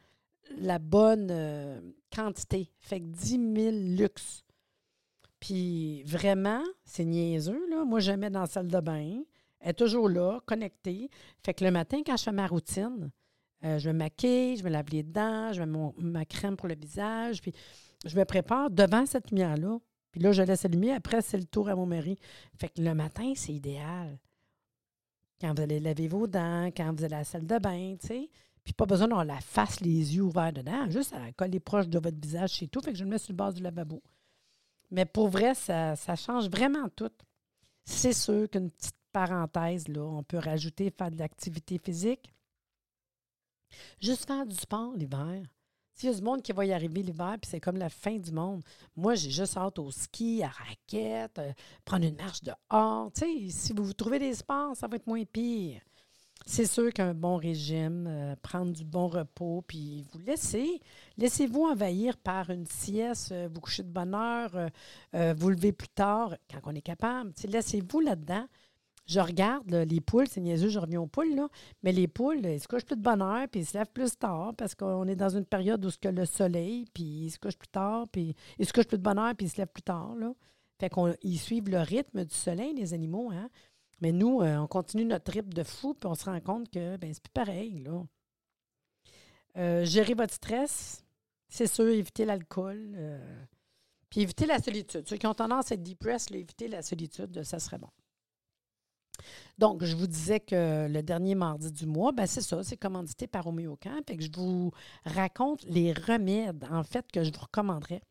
la 0.58 0.80
bonne 0.80 1.30
euh, 1.32 1.80
quantité. 2.14 2.72
Fait 2.80 3.00
que 3.00 3.06
10 3.06 3.54
000 3.56 3.76
lux. 3.98 4.44
Puis 5.40 6.04
vraiment, 6.04 6.64
c'est 6.86 7.06
niaiseux, 7.06 7.70
là. 7.70 7.86
Moi, 7.86 8.00
je 8.00 8.12
mets 8.12 8.30
dans 8.30 8.42
la 8.42 8.48
salle 8.48 8.68
de 8.68 8.80
bain. 8.80 9.24
Elle 9.60 9.70
est 9.70 9.74
toujours 9.74 10.10
là, 10.10 10.42
connectée. 10.46 11.10
Fait 11.44 11.54
que 11.54 11.64
le 11.64 11.72
matin, 11.72 12.02
quand 12.06 12.18
je 12.18 12.24
fais 12.24 12.32
ma 12.32 12.48
routine, 12.48 13.12
euh, 13.64 13.80
je 13.80 13.90
me 13.90 13.98
maquille, 13.98 14.58
je 14.58 14.64
me 14.64 14.70
lave 14.70 14.90
les 14.92 15.04
dents, 15.04 15.54
je 15.54 15.64
mets 15.64 15.94
ma 15.98 16.26
crème 16.26 16.58
pour 16.58 16.68
le 16.68 16.76
visage, 16.76 17.42
puis 17.42 17.54
je 18.06 18.18
me 18.18 18.26
prépare 18.26 18.70
devant 18.70 19.06
cette 19.06 19.32
lumière-là. 19.32 19.80
Puis 20.14 20.22
là, 20.22 20.32
je 20.32 20.44
laisse 20.44 20.64
allumer. 20.64 20.94
Après, 20.94 21.22
c'est 21.22 21.38
le 21.38 21.44
tour 21.44 21.68
à 21.68 21.76
mon 21.76 21.88
mari. 21.88 22.18
Fait 22.56 22.70
que 22.70 22.82
le 22.82 22.94
matin, 22.94 23.34
c'est 23.36 23.52
idéal. 23.52 24.18
Quand 25.42 25.54
vous 25.56 25.62
allez 25.64 25.80
laver 25.80 26.08
vos 26.08 26.28
dents, 26.28 26.68
quand 26.68 26.94
vous 26.96 27.04
allez 27.04 27.16
à 27.16 27.20
la 27.20 27.24
salle 27.24 27.48
de 27.48 27.58
bain, 27.58 27.96
tu 28.00 28.08
sais. 28.08 28.30
Puis 28.64 28.74
pas 28.74 28.86
besoin 28.86 29.08
d'avoir 29.08 29.26
la 29.26 29.42
face, 29.42 29.82
les 29.82 30.16
yeux 30.16 30.22
ouverts 30.22 30.54
dedans, 30.54 30.90
juste 30.90 31.14
à 31.14 31.32
coller 31.34 31.60
proche 31.60 31.90
de 31.90 32.00
votre 32.00 32.18
visage, 32.22 32.52
c'est 32.60 32.68
tout. 32.68 32.80
Fait 32.80 32.94
que 32.94 32.98
je 32.98 33.04
le 33.04 33.10
mets 33.10 33.18
sur 33.18 33.34
le 33.34 33.38
bas 33.38 33.52
du 33.52 33.62
lavabo. 33.62 34.02
Mais 34.92 35.06
pour 35.06 35.28
vrai, 35.28 35.56
ça, 35.56 35.96
ça 35.96 36.16
change 36.16 36.48
vraiment 36.48 36.88
tout. 36.96 37.12
C'est 37.84 38.14
sûr 38.14 38.48
qu'une 38.50 38.70
petite 38.70 38.96
parenthèse, 39.12 39.88
là, 39.88 40.04
on 40.04 40.24
peut 40.24 40.38
rajouter 40.38 40.92
faire 40.92 41.12
de 41.12 41.18
l'activité 41.18 41.80
physique. 41.80 42.32
Juste 44.00 44.28
faire 44.28 44.46
du 44.46 44.56
sport 44.56 44.94
l'hiver. 44.96 45.44
S'il 45.94 46.10
y 46.10 46.14
a 46.14 46.16
du 46.16 46.24
monde 46.24 46.42
qui 46.42 46.52
va 46.52 46.66
y 46.66 46.74
arriver 46.74 47.04
l'hiver, 47.04 47.38
puis 47.40 47.50
c'est 47.50 47.60
comme 47.60 47.78
la 47.78 47.90
fin 47.90 48.18
du 48.18 48.32
monde. 48.32 48.64
Moi, 48.96 49.14
j'ai 49.16 49.30
juste 49.30 49.58
hâte 49.58 49.78
au 49.78 49.92
ski, 49.92 50.42
à 50.44 50.50
raquette, 50.50 51.38
euh, 51.38 51.54
prendre 51.86 52.06
une 52.06 52.16
marche 52.16 52.42
dehors. 52.42 53.12
Tu 53.14 53.52
si 53.52 53.74
vous, 53.74 53.86
vous 53.86 53.94
trouvez 53.94 54.18
des 54.18 54.34
sports, 54.34 54.76
ça 54.76 54.88
va 54.88 54.96
être 54.96 55.06
moins 55.06 55.24
pire. 55.24 55.82
C'est 56.46 56.66
sûr 56.66 56.92
qu'un 56.92 57.14
bon 57.14 57.38
régime, 57.38 58.06
euh, 58.08 58.36
prendre 58.42 58.74
du 58.74 58.84
bon 58.84 59.08
repos, 59.08 59.64
puis 59.68 60.04
vous 60.12 60.20
laissez, 60.20 60.82
laissez-vous 61.18 61.66
envahir 61.66 62.18
par 62.18 62.50
une 62.50 62.66
sieste, 62.66 63.32
euh, 63.32 63.48
vous 63.54 63.62
couchez 63.62 63.84
de 63.84 63.88
bonne 63.88 64.16
heure, 64.16 64.70
vous 65.38 65.50
levez 65.50 65.72
plus 65.72 65.90
tard 65.90 66.36
quand 66.52 66.60
on 66.64 66.76
est 66.76 66.82
capable. 66.82 67.32
Laissez-vous 67.48 68.00
là-dedans. 68.00 68.48
Je 69.06 69.20
regarde 69.20 69.70
les 69.74 70.00
poules, 70.00 70.28
c'est 70.30 70.40
niaiseux, 70.40 70.70
je 70.70 70.80
reviens 70.80 71.02
aux 71.02 71.08
poules, 71.08 71.36
mais 71.82 71.92
les 71.92 72.08
poules, 72.08 72.46
ils 72.46 72.60
se 72.60 72.68
couchent 72.68 72.86
plus 72.86 72.96
de 72.96 73.02
bonne 73.02 73.22
heure, 73.22 73.48
puis 73.50 73.62
ils 73.62 73.66
se 73.66 73.78
lèvent 73.78 73.92
plus 73.92 74.18
tard 74.18 74.54
parce 74.58 74.76
qu'on 74.76 75.06
est 75.08 75.16
dans 75.16 75.30
une 75.30 75.46
période 75.46 75.84
où 75.86 75.90
ce 75.90 75.98
que 75.98 76.08
le 76.08 76.26
soleil, 76.26 76.86
puis 76.94 77.04
ils 77.04 77.32
se 77.32 77.38
couchent 77.38 77.58
plus 77.58 77.68
tard, 77.68 78.08
puis 78.10 78.34
ils 78.60 78.66
se 78.66 78.72
couchent 78.72 78.88
plus 78.88 78.98
de 78.98 79.04
bonne 79.04 79.20
heure, 79.20 79.36
puis 79.36 79.48
ils 79.48 79.50
se 79.50 79.58
lèvent 79.58 79.74
plus 79.74 79.84
tard. 79.84 80.16
Là. 80.16 80.34
Fait 80.80 80.90
qu'ils 80.90 81.40
suivent 81.40 81.70
le 81.70 81.80
rythme 81.80 82.24
du 82.24 82.34
soleil, 82.34 82.74
les 82.74 82.94
animaux. 82.94 83.30
Hein? 83.32 83.50
Mais 84.02 84.12
nous, 84.12 84.42
euh, 84.42 84.58
on 84.58 84.68
continue 84.68 85.06
notre 85.06 85.26
trip 85.26 85.54
de 85.54 85.64
fou, 85.64 85.94
puis 85.94 86.10
on 86.10 86.16
se 86.16 86.26
rend 86.26 86.40
compte 86.40 86.70
que 86.70 86.98
ben, 86.98 87.14
c'est 87.14 87.24
plus 87.24 87.32
pareil. 87.34 87.80
Là. 87.80 88.04
Euh, 89.58 89.86
gérer 89.86 90.14
votre 90.14 90.34
stress, 90.34 91.04
c'est 91.50 91.68
sûr, 91.68 91.88
éviter 91.88 92.26
l'alcool. 92.26 92.94
Euh, 92.96 93.44
puis 94.10 94.22
éviter 94.22 94.46
la 94.46 94.60
solitude. 94.60 95.08
Ceux 95.08 95.18
qui 95.18 95.26
ont 95.26 95.34
tendance 95.34 95.72
à 95.72 95.76
être 95.76 95.84
depressed, 95.84 96.36
éviter 96.36 96.68
la 96.68 96.82
solitude, 96.82 97.44
ça 97.44 97.60
serait 97.60 97.80
bon. 97.80 97.90
Donc, 99.58 99.84
je 99.84 99.96
vous 99.96 100.08
disais 100.08 100.40
que 100.40 100.88
le 100.88 101.02
dernier 101.04 101.36
mardi 101.36 101.72
du 101.72 101.86
mois, 101.86 102.12
ben 102.12 102.26
c'est 102.26 102.42
ça, 102.42 102.64
c'est 102.64 102.78
commandité 102.78 103.28
par 103.28 103.48
Homéocamp. 103.48 104.02
et 104.10 104.18
que 104.18 104.24
je 104.24 104.32
vous 104.36 104.72
raconte 105.06 105.64
les 105.66 105.94
remèdes, 105.94 106.66
en 106.72 106.84
fait, 106.84 107.12
que 107.12 107.24
je 107.24 107.32
vous 107.32 107.42
recommanderais. 107.42 108.02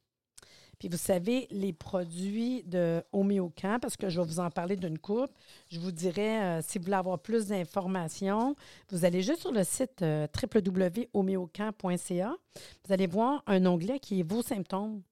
Puis 0.82 0.88
vous 0.88 0.98
savez, 0.98 1.46
les 1.52 1.72
produits 1.72 2.64
de 2.64 3.04
Homéocamp, 3.12 3.78
parce 3.80 3.96
que 3.96 4.08
je 4.08 4.20
vais 4.20 4.26
vous 4.26 4.40
en 4.40 4.50
parler 4.50 4.74
d'une 4.74 4.98
coupe, 4.98 5.30
je 5.68 5.78
vous 5.78 5.92
dirais, 5.92 6.42
euh, 6.42 6.60
si 6.60 6.78
vous 6.78 6.84
voulez 6.86 6.96
avoir 6.96 7.20
plus 7.20 7.46
d'informations, 7.46 8.56
vous 8.90 9.04
allez 9.04 9.22
juste 9.22 9.42
sur 9.42 9.52
le 9.52 9.62
site 9.62 10.02
euh. 10.02 10.26
Vous 12.84 12.92
allez 12.92 13.06
voir 13.06 13.44
un 13.46 13.64
onglet 13.64 14.00
qui 14.00 14.18
est 14.18 14.28
vos 14.28 14.42
symptômes. 14.42 15.02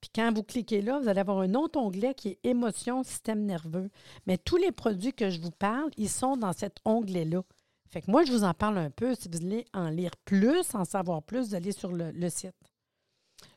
Puis 0.00 0.10
quand 0.14 0.32
vous 0.34 0.42
cliquez 0.42 0.82
là, 0.82 0.98
vous 0.98 1.08
allez 1.08 1.20
avoir 1.20 1.40
un 1.40 1.54
autre 1.54 1.78
onglet 1.78 2.14
qui 2.14 2.28
est 2.28 2.38
émotion, 2.44 3.02
système 3.02 3.44
nerveux. 3.44 3.90
Mais 4.26 4.38
tous 4.38 4.56
les 4.56 4.72
produits 4.72 5.12
que 5.12 5.30
je 5.30 5.40
vous 5.40 5.50
parle, 5.50 5.90
ils 5.96 6.08
sont 6.08 6.36
dans 6.36 6.52
cet 6.52 6.78
onglet-là. 6.84 7.42
Fait 7.90 8.02
que 8.02 8.10
moi, 8.10 8.24
je 8.24 8.32
vous 8.32 8.44
en 8.44 8.54
parle 8.54 8.78
un 8.78 8.90
peu. 8.90 9.14
Si 9.14 9.28
vous 9.28 9.38
voulez 9.38 9.64
en 9.72 9.88
lire 9.88 10.16
plus, 10.24 10.74
en 10.74 10.84
savoir 10.84 11.22
plus, 11.22 11.48
vous 11.48 11.54
allez 11.54 11.72
sur 11.72 11.92
le, 11.92 12.28
site. 12.28 12.54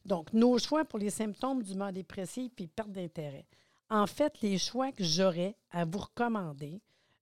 Donc, 0.06 0.32
nos 0.34 0.58
choix 0.58 0.86
pour 0.86 1.00
les 1.00 1.10
symptômes 1.10 1.64
du 1.64 1.76
mal 1.76 1.94
dépressif 1.94 2.52
puis 2.56 2.68
perte 2.68 2.92
d'intérêt. 2.92 3.46
En 3.90 4.06
fait, 4.06 4.40
les 4.42 4.58
choix 4.58 4.92
que 4.92 5.04
j'aurais 5.04 5.56
à 5.72 5.86
vous 5.86 6.00
recommander, 6.00 6.80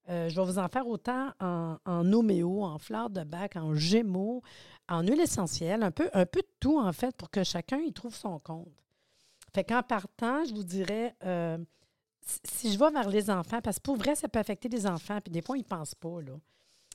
euh, 0.09 0.30
je 0.30 0.36
vais 0.36 0.45
vous 0.45 0.59
en 0.59 0.68
faire 0.68 0.88
autant 0.88 1.31
en, 1.39 1.77
en 1.86 2.13
homéo, 2.13 2.63
en 2.63 2.77
fleurs 2.77 3.09
de 3.09 3.24
bac, 3.24 3.56
en 3.56 3.74
gémeaux, 3.75 4.42
en 4.89 5.01
huile 5.01 5.21
essentielle, 5.21 5.83
un 5.83 5.92
peu, 5.92 6.09
un 6.13 6.25
peu 6.25 6.42
de 6.42 6.48
tout, 6.59 6.80
en 6.80 6.94
fait, 6.94 7.15
pour 7.15 7.30
que 7.30 7.44
chacun 7.44 7.80
y 7.80 7.94
trouve 7.94 8.15
son 8.15 8.39
compte. 8.39 8.68
Fait 9.57 9.63
qu'en 9.63 9.81
partant, 9.81 10.45
je 10.45 10.54
vous 10.54 10.63
dirais, 10.63 11.15
euh, 11.25 11.57
si 12.44 12.71
je 12.71 12.77
vais 12.77 12.92
vers 12.92 13.09
les 13.09 13.31
enfants, 13.31 13.59
parce 13.59 13.77
que 13.77 13.81
pour 13.81 13.95
vrai, 13.95 14.13
ça 14.13 14.27
peut 14.27 14.38
affecter 14.38 14.69
les 14.69 14.86
enfants, 14.86 15.19
puis 15.19 15.31
des 15.31 15.42
fois, 15.42 15.57
ils 15.57 15.62
ne 15.62 15.65
pensent 15.65 15.95
pas. 15.95 16.19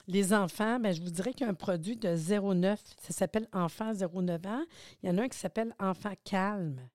Les 0.06 0.32
enfants, 0.32 0.78
bien, 0.78 0.92
je 0.92 1.02
vous 1.02 1.10
dirais 1.10 1.32
qu'il 1.32 1.44
y 1.44 1.48
a 1.48 1.50
un 1.50 1.54
produit 1.54 1.96
de 1.96 2.10
0,9, 2.10 2.78
ça 3.00 3.12
s'appelle 3.12 3.48
Enfant 3.52 3.92
0,9 3.92 4.46
ans. 4.46 4.62
Il 5.02 5.08
y 5.08 5.12
en 5.12 5.18
a 5.18 5.22
un 5.22 5.28
qui 5.28 5.36
s'appelle 5.36 5.74
Enfant 5.80 6.12
calme. 6.22 6.88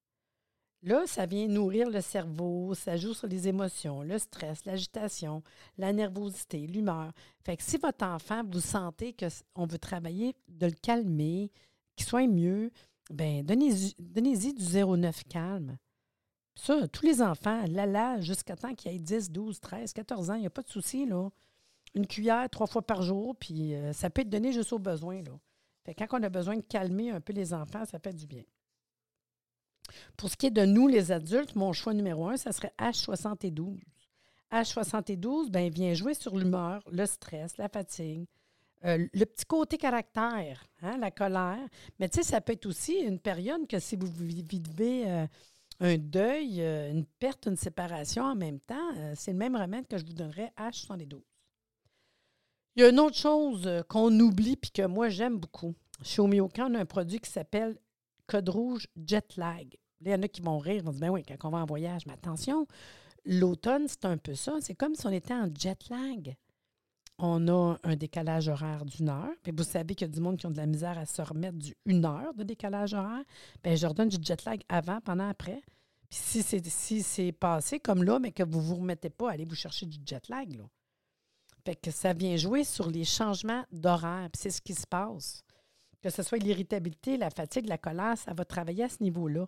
Là, 0.84 1.04
ça 1.06 1.26
vient 1.26 1.50
nourrir 1.50 1.90
le 1.90 2.00
cerveau, 2.00 2.74
ça 2.74 2.96
joue 2.96 3.14
sur 3.14 3.28
les 3.28 3.50
émotions, 3.50 4.04
le 4.04 4.18
stress, 4.20 4.64
l'agitation, 4.64 5.44
la 5.78 5.92
nervosité, 5.92 6.66
l'humeur. 6.66 7.12
Fait 7.44 7.58
que 7.58 7.64
si 7.64 7.76
votre 7.76 8.06
enfant, 8.06 8.42
vous 8.50 8.62
sentez 8.62 9.14
qu'on 9.14 9.66
veut 9.66 9.80
travailler 9.80 10.34
de 10.48 10.68
le 10.68 10.76
calmer, 10.82 11.52
qu'il 11.98 12.06
soit 12.06 12.26
mieux, 12.26 12.72
ben 13.10 13.44
donnez-y 13.46 13.96
donnez 14.00 14.38
du 14.38 14.64
0,9 14.64 15.24
calme. 15.28 15.78
Ça, 16.56 16.88
tous 16.88 17.06
les 17.06 17.22
enfants, 17.22 17.66
là, 17.68 17.86
là, 17.86 18.20
jusqu'à 18.20 18.56
temps 18.56 18.74
qu'il 18.74 18.92
ait 18.92 19.00
10, 19.00 19.32
12, 19.32 19.60
13, 19.60 19.94
14 19.94 20.32
ans, 20.32 20.36
il 20.36 20.42
n'y 20.42 20.48
a 20.48 20.52
pas 20.52 20.64
de 20.64 20.70
souci, 20.70 21.06
là. 21.06 21.30
Une 21.94 22.08
cuillère 22.08 22.50
trois 22.50 22.68
fois 22.68 22.82
par 22.82 23.04
jour, 23.04 23.36
puis 23.36 23.76
euh, 23.76 23.94
ça 23.94 24.10
peut 24.10 24.22
être 24.22 24.30
donné 24.30 24.52
juste 24.52 24.74
au 24.74 24.80
besoin, 24.80 25.22
là. 25.22 25.40
Fait 25.86 25.94
quand 25.94 26.08
on 26.20 26.24
a 26.24 26.30
besoin 26.30 26.58
de 26.58 26.62
calmer 26.62 27.12
un 27.12 27.22
peu 27.22 27.32
les 27.32 27.54
enfants, 27.54 27.86
ça 27.86 28.00
fait 28.00 28.14
du 28.14 28.26
bien. 28.26 28.44
Pour 30.18 30.30
ce 30.30 30.36
qui 30.36 30.48
est 30.48 30.52
de 30.52 30.66
nous, 30.66 30.88
les 30.88 31.12
adultes, 31.12 31.56
mon 31.56 31.74
choix 31.74 31.94
numéro 31.94 32.28
un, 32.28 32.38
ça 32.38 32.52
serait 32.52 32.74
H72. 32.80 33.80
H72, 34.52 35.50
ben, 35.50 35.70
vient 35.70 35.94
jouer 35.94 36.14
sur 36.14 36.36
l'humeur, 36.36 36.84
le 36.92 37.06
stress, 37.06 37.58
la 37.58 37.70
fatigue, 37.70 38.26
euh, 38.86 39.08
le 39.12 39.26
petit 39.26 39.46
côté 39.46 39.78
caractère, 39.78 40.68
hein, 40.82 40.98
la 40.98 41.10
colère. 41.12 41.68
Mais 42.00 42.10
tu 42.10 42.18
sais, 42.18 42.24
ça 42.24 42.42
peut 42.42 42.54
être 42.54 42.68
aussi 42.68 42.94
une 42.94 43.20
période 43.20 43.68
que 43.68 43.80
si 43.80 43.96
vous 43.96 44.08
vivez 44.08 45.10
euh, 45.10 45.26
un 45.80 45.98
deuil, 45.98 46.62
euh, 46.62 46.92
une 46.92 47.06
perte, 47.06 47.48
une 47.48 47.56
séparation 47.56 48.24
en 48.24 48.36
même 48.36 48.60
temps, 48.60 48.92
c'est 49.16 49.32
le 49.32 49.38
même 49.38 49.56
remède 49.56 49.88
que 49.88 49.98
je 49.98 50.06
vous 50.06 50.14
donnerais 50.14 50.54
H72. 50.58 51.22
Il 52.76 52.84
y 52.84 52.86
a 52.86 52.90
une 52.90 53.00
autre 53.00 53.18
chose 53.18 53.68
qu'on 53.90 54.18
oublie 54.20 54.56
puis 54.56 54.70
que 54.70 54.86
moi 54.86 55.10
j'aime 55.10 55.38
beaucoup. 55.38 55.74
Chez 56.04 56.22
Homéocan, 56.22 56.72
on 56.72 56.76
a 56.76 56.80
un 56.80 56.86
produit 56.86 57.20
qui 57.20 57.32
s'appelle 57.32 57.80
Code 58.28 58.50
rouge 58.50 58.88
jet 58.96 59.36
lag. 59.38 59.76
il 60.02 60.10
y 60.10 60.14
en 60.14 60.22
a 60.22 60.28
qui 60.28 60.42
vont 60.42 60.60
rire, 60.60 60.84
vont 60.84 60.92
dire 60.92 61.02
Ben 61.02 61.10
oui, 61.10 61.24
quand 61.24 61.48
on 61.48 61.52
va 61.52 61.60
en 61.60 61.66
voyage, 61.66 62.06
mais 62.06 62.14
attention, 62.14 62.68
l'automne, 63.26 63.88
c'est 63.88 64.06
un 64.06 64.18
peu 64.18 64.36
ça. 64.36 64.58
C'est 64.62 64.76
comme 64.76 64.94
si 64.94 65.08
on 65.08 65.12
était 65.12 65.34
en 65.34 65.50
jet 65.58 65.90
lag 65.90 66.36
on 67.20 67.48
a 67.48 67.78
un 67.84 67.96
décalage 67.96 68.48
horaire 68.48 68.86
d'une 68.86 69.10
heure. 69.10 69.34
Puis 69.44 69.52
vous 69.56 69.64
savez 69.64 69.96
qu'il 69.96 70.08
y 70.08 70.12
a 70.12 70.14
du 70.14 70.22
monde 70.22 70.38
qui 70.38 70.46
ont 70.46 70.52
de 70.52 70.58
la 70.58 70.66
misère 70.66 70.98
à 70.98 71.06
se 71.06 71.22
remettre 71.22 71.58
du 71.58 71.76
une 71.86 72.06
heure 72.06 72.34
de 72.34 72.44
décalage 72.44 72.94
horaire. 72.94 73.24
Bien, 73.64 73.76
je 73.76 73.84
leur 73.84 73.94
donne 73.94 74.10
du 74.10 74.18
jet 74.22 74.44
lag 74.46 74.62
avant, 74.70 75.02
pendant, 75.02 75.28
après. 75.28 75.62
Puis 76.10 76.20
si 76.20 77.04
c'est 77.04 77.32
passé 77.32 77.80
comme 77.80 78.04
là, 78.04 78.20
mais 78.20 78.32
que 78.32 78.44
vous 78.44 78.60
ne 78.60 78.64
vous 78.64 78.76
remettez 78.76 79.10
pas, 79.10 79.32
allez 79.32 79.46
vous 79.46 79.56
chercher 79.56 79.86
du 79.86 79.98
jet 80.06 80.30
lag. 80.30 80.54
Là. 80.54 80.64
Fait 81.66 81.76
que 81.76 81.92
ça 81.92 82.14
vient 82.14 82.38
jouer 82.38 82.64
sur 82.64 82.90
les 82.90 83.04
changements 83.04 83.66
d'horaire. 83.72 84.30
Puis 84.32 84.44
c'est 84.44 84.52
ce 84.52 84.62
qui 84.62 84.74
se 84.74 84.88
passe. 84.88 85.44
Que 86.02 86.10
ce 86.10 86.24
soit 86.24 86.38
l'irritabilité, 86.38 87.18
la 87.18 87.30
fatigue, 87.32 87.68
la 87.68 87.78
colère, 87.78 88.18
ça 88.18 88.34
va 88.34 88.46
travailler 88.46 88.84
à 88.84 88.90
ce 88.90 89.02
niveau-là. 89.02 89.48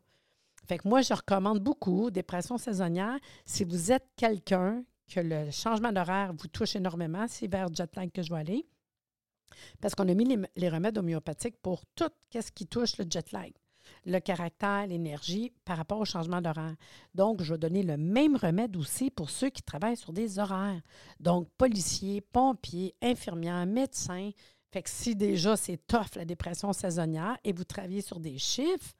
Fait 0.68 0.80
que 0.80 0.88
moi, 0.88 1.02
je 1.02 1.14
recommande 1.14 1.60
beaucoup, 1.60 2.12
dépression 2.12 2.58
saisonnière, 2.58 3.18
si 3.46 3.64
vous 3.64 3.92
êtes 3.92 4.08
quelqu'un 4.18 4.84
que 5.10 5.20
le 5.20 5.51
changement 5.51 5.92
d'horaire 5.92 6.34
vous 6.34 6.48
touche 6.48 6.75
énormément, 6.75 7.25
c'est 7.28 7.48
vers 7.48 7.74
jet 7.74 7.94
lag 7.96 8.12
que 8.12 8.22
je 8.22 8.30
vais 8.30 8.39
aller. 8.39 8.66
Parce 9.82 9.96
qu'on 9.96 10.08
a 10.08 10.13
mis 10.13 10.38
les, 10.56 10.70
remèdes 10.70 10.98
homéopathiques 10.98 11.58
pour 11.62 11.84
tout 11.96 12.10
ce 12.34 12.51
qui 12.51 12.68
touche 12.68 12.98
le 12.98 13.06
jet 13.10 13.32
lag, 13.32 13.51
le 14.06 14.20
caractère, 14.20 14.88
l'énergie 14.88 15.51
par 15.66 15.78
rapport 15.78 16.00
au 16.00 16.06
changement 16.06 16.42
d'horaire. 16.42 16.75
Donc, 17.16 17.42
je 17.42 17.54
vais 17.54 17.60
donner 17.60 17.84
le 17.84 17.98
même 17.98 18.36
remède 18.36 18.78
aussi 18.78 19.10
pour 19.10 19.30
ceux 19.30 19.50
qui 19.50 19.63
travaillent 19.63 19.98
sur 19.98 20.13
des 20.13 20.39
horaires. 20.39 20.82
Donc, 21.20 21.50
policiers, 21.58 22.22
pompiers, 22.22 22.96
infirmières, 23.01 23.66
médecins. 23.66 24.32
Fait 24.72 24.84
que 24.84 24.89
si 24.89 25.16
déjà 25.16 25.58
c'est 25.58 25.80
tough 25.88 26.16
la 26.16 26.25
dépression 26.25 26.72
saisonnière 26.74 27.38
et 27.44 27.54
vous 27.54 27.63
travaillez 27.63 28.01
sur 28.01 28.20
des 28.20 28.38
chiffres, 28.38 28.94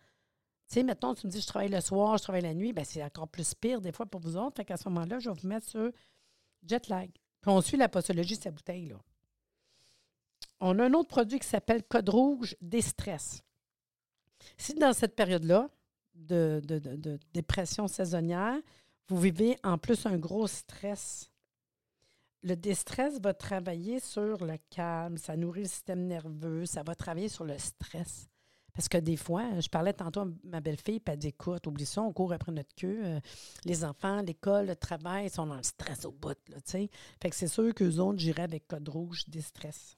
sais, 0.74 0.84
mettons, 0.84 1.14
tu 1.14 1.28
me 1.28 1.32
dis, 1.32 1.42
je 1.42 1.48
travaille 1.48 1.70
le 1.70 1.82
soir, 1.82 2.18
je 2.18 2.24
travaille 2.24 2.42
la 2.42 2.54
nuit, 2.54 2.74
bien, 2.74 2.84
c'est 2.84 3.04
encore 3.04 3.28
plus 3.28 3.54
pire 3.56 3.82
des 3.82 3.92
fois 3.92 4.06
pour 4.06 4.22
vous 4.22 4.38
autres. 4.38 4.58
Fait 4.58 4.66
qu'à 4.66 4.78
ce 4.78 4.88
moment-là, 4.90 5.20
je 5.20 5.30
vais 5.30 5.36
vous 5.40 5.48
mettre 5.48 5.68
sur 5.68 5.92
jet 6.64 6.88
lag. 6.88 7.10
Puis 7.42 7.52
on 7.52 7.62
suit 7.62 7.78
la 7.78 7.90
posologie 7.90 8.38
de 8.38 8.44
sa 8.44 8.52
bouteille, 8.52 8.88
là. 8.88 8.98
On 10.62 10.78
a 10.80 10.86
un 10.86 10.94
autre 10.94 11.08
produit 11.08 11.40
qui 11.40 11.48
s'appelle 11.48 11.84
Code 11.84 12.10
Rouge 12.10 12.56
Déstress. 12.62 13.42
Si 14.58 14.74
dans 14.74 14.94
cette 14.94 15.16
période-là 15.16 15.70
de, 16.16 16.62
de, 16.66 17.18
dépression 17.34 17.88
saisonnière, 17.88 18.58
vous 19.08 19.20
vivez 19.20 19.58
en 19.64 19.78
plus 19.78 20.06
un 20.06 20.18
gros 20.18 20.48
stress, 20.48 21.32
le 22.44 22.56
déstress 22.56 23.20
va 23.22 23.34
travailler 23.34 24.00
sur 24.00 24.44
le 24.46 24.58
calme, 24.70 25.18
ça 25.18 25.38
nourrit 25.38 25.62
le 25.62 25.68
système 25.68 26.06
nerveux, 26.06 26.66
ça 26.66 26.84
va 26.84 26.94
travailler 26.94 27.30
sur 27.30 27.46
le 27.46 27.58
stress. 27.58 28.30
Parce 28.80 28.88
que 28.88 28.98
des 28.98 29.18
fois, 29.18 29.60
je 29.60 29.68
parlais 29.68 29.92
tantôt 29.92 30.22
à 30.22 30.28
ma 30.46 30.62
belle-fille, 30.62 31.02
puis 31.02 31.12
elle 31.12 31.20
dit 31.20 31.28
Écoute, 31.28 31.68
oublie 31.68 31.86
ça, 31.86 32.02
on 32.02 32.14
court 32.14 32.32
après 32.32 32.54
notre 32.54 32.74
queue. 32.76 33.02
Euh, 33.04 33.20
les 33.66 33.84
enfants, 33.84 34.22
l'école, 34.22 34.68
le 34.68 34.76
travail, 34.78 35.26
ils 35.26 35.30
sont 35.30 35.46
dans 35.48 35.58
le 35.58 35.64
stress 35.64 36.06
au 36.06 36.14
bout. 36.14 36.38
Là, 36.48 36.60
sais. 36.64 36.90
fait 37.22 37.30
que 37.30 37.36
c'est 37.36 37.50
sûr 37.50 37.76
qu'eux 37.76 37.98
autres, 37.98 38.20
j'irais 38.20 38.44
avec 38.44 38.70
code 38.70 38.88
rouge, 38.88 39.26
des 39.28 39.42
stress. 39.42 39.98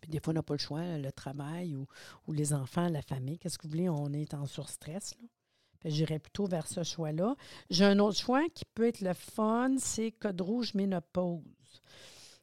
Puis 0.00 0.10
des 0.10 0.20
fois, 0.20 0.30
on 0.30 0.36
n'a 0.36 0.42
pas 0.42 0.54
le 0.54 0.58
choix, 0.58 0.96
le 0.96 1.12
travail 1.12 1.76
ou, 1.76 1.86
les 2.32 2.54
enfants, 2.54 2.88
la 2.88 3.02
famille. 3.02 3.38
Qu'est-ce 3.38 3.58
que 3.58 3.64
vous 3.64 3.72
voulez? 3.72 3.90
On 3.90 4.10
est 4.14 4.32
en 4.32 4.46
surstress. 4.46 5.14
J'irais 5.84 6.18
plutôt 6.18 6.46
vers 6.46 6.66
ce 6.66 6.82
choix-là. 6.82 7.36
J'ai 7.68 7.84
un 7.84 7.98
autre 7.98 8.16
choix 8.16 8.48
qui 8.54 8.64
peut 8.64 8.86
être 8.86 9.02
le 9.02 9.12
fun, 9.12 9.74
c'est 9.76 10.12
code 10.12 10.40
rouge 10.40 10.72
ménopause. 10.72 11.42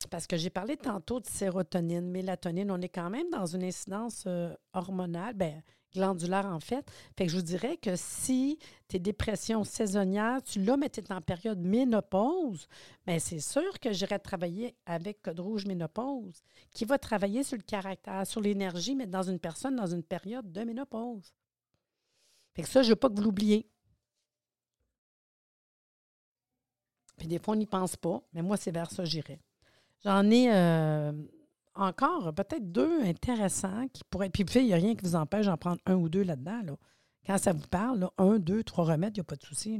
Parce 0.07 0.27
que 0.27 0.37
j'ai 0.37 0.49
parlé 0.49 0.77
tantôt 0.77 1.19
de 1.19 1.25
sérotonine, 1.27 2.09
mélatonine. 2.09 2.71
On 2.71 2.81
est 2.81 2.89
quand 2.89 3.09
même 3.09 3.29
dans 3.31 3.45
une 3.45 3.63
incidence 3.63 4.23
euh, 4.27 4.55
hormonale, 4.73 5.33
bien, 5.33 5.61
glandulaire 5.93 6.45
en 6.45 6.61
fait. 6.61 6.89
Fait 7.17 7.25
que 7.25 7.31
je 7.31 7.35
vous 7.35 7.43
dirais 7.43 7.75
que 7.77 7.95
si 7.95 8.57
tes 8.87 8.99
dépressions 8.99 9.65
saisonnières, 9.65 10.41
tu 10.41 10.63
l'as, 10.63 10.77
mais 10.77 10.89
tu 10.89 11.01
en 11.09 11.21
période 11.21 11.59
ménopause, 11.59 12.67
bien, 13.05 13.19
c'est 13.19 13.41
sûr 13.41 13.79
que 13.79 13.91
j'irai 13.91 14.19
travailler 14.19 14.75
avec 14.85 15.21
Code 15.21 15.41
Rouge 15.41 15.65
Ménopause, 15.65 16.43
qui 16.71 16.85
va 16.85 16.97
travailler 16.97 17.43
sur 17.43 17.57
le 17.57 17.63
caractère, 17.63 18.25
sur 18.25 18.39
l'énergie, 18.39 18.95
mais 18.95 19.07
dans 19.07 19.23
une 19.23 19.39
personne 19.39 19.75
dans 19.75 19.87
une 19.87 20.03
période 20.03 20.49
de 20.51 20.63
ménopause. 20.63 21.33
Fait 22.53 22.63
que 22.63 22.69
ça, 22.69 22.83
je 22.83 22.87
ne 22.87 22.91
veux 22.93 22.95
pas 22.95 23.09
que 23.09 23.15
vous 23.15 23.23
l'oubliez. 23.23 23.69
Puis 27.17 27.27
des 27.27 27.37
fois, 27.37 27.53
on 27.53 27.57
n'y 27.57 27.65
pense 27.65 27.97
pas, 27.97 28.21
mais 28.33 28.41
moi, 28.41 28.55
c'est 28.55 28.71
vers 28.71 28.89
ça 28.89 29.03
que 29.03 29.09
j'irai. 29.09 29.41
J'en 30.03 30.29
ai 30.29 30.51
euh, 30.51 31.11
encore 31.75 32.33
peut-être 32.33 32.71
deux 32.71 33.01
intéressants 33.03 33.87
qui 33.93 34.03
pourraient. 34.09 34.29
Puis, 34.29 34.45
il 34.55 34.65
n'y 34.65 34.73
a 34.73 34.77
rien 34.77 34.95
qui 34.95 35.03
vous 35.03 35.15
empêche 35.15 35.45
d'en 35.45 35.57
prendre 35.57 35.81
un 35.85 35.95
ou 35.95 36.09
deux 36.09 36.23
là-dedans. 36.23 36.61
Là. 36.63 36.73
Quand 37.25 37.37
ça 37.37 37.53
vous 37.53 37.67
parle, 37.67 38.09
un, 38.17 38.39
deux, 38.39 38.63
trois 38.63 38.85
remèdes, 38.85 39.15
il 39.17 39.19
n'y 39.19 39.21
a 39.21 39.25
pas 39.25 39.35
de 39.35 39.43
souci. 39.43 39.79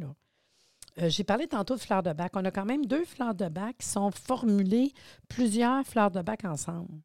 Euh, 1.01 1.09
j'ai 1.09 1.23
parlé 1.23 1.47
tantôt 1.47 1.75
de 1.75 1.79
fleurs 1.79 2.03
de 2.03 2.13
bac. 2.13 2.33
On 2.35 2.45
a 2.45 2.51
quand 2.51 2.65
même 2.65 2.85
deux 2.85 3.05
fleurs 3.05 3.35
de 3.35 3.47
bac 3.47 3.77
qui 3.79 3.87
sont 3.87 4.11
formulées 4.11 4.93
plusieurs 5.27 5.85
fleurs 5.85 6.11
de 6.11 6.21
bac 6.21 6.43
ensemble. 6.45 7.01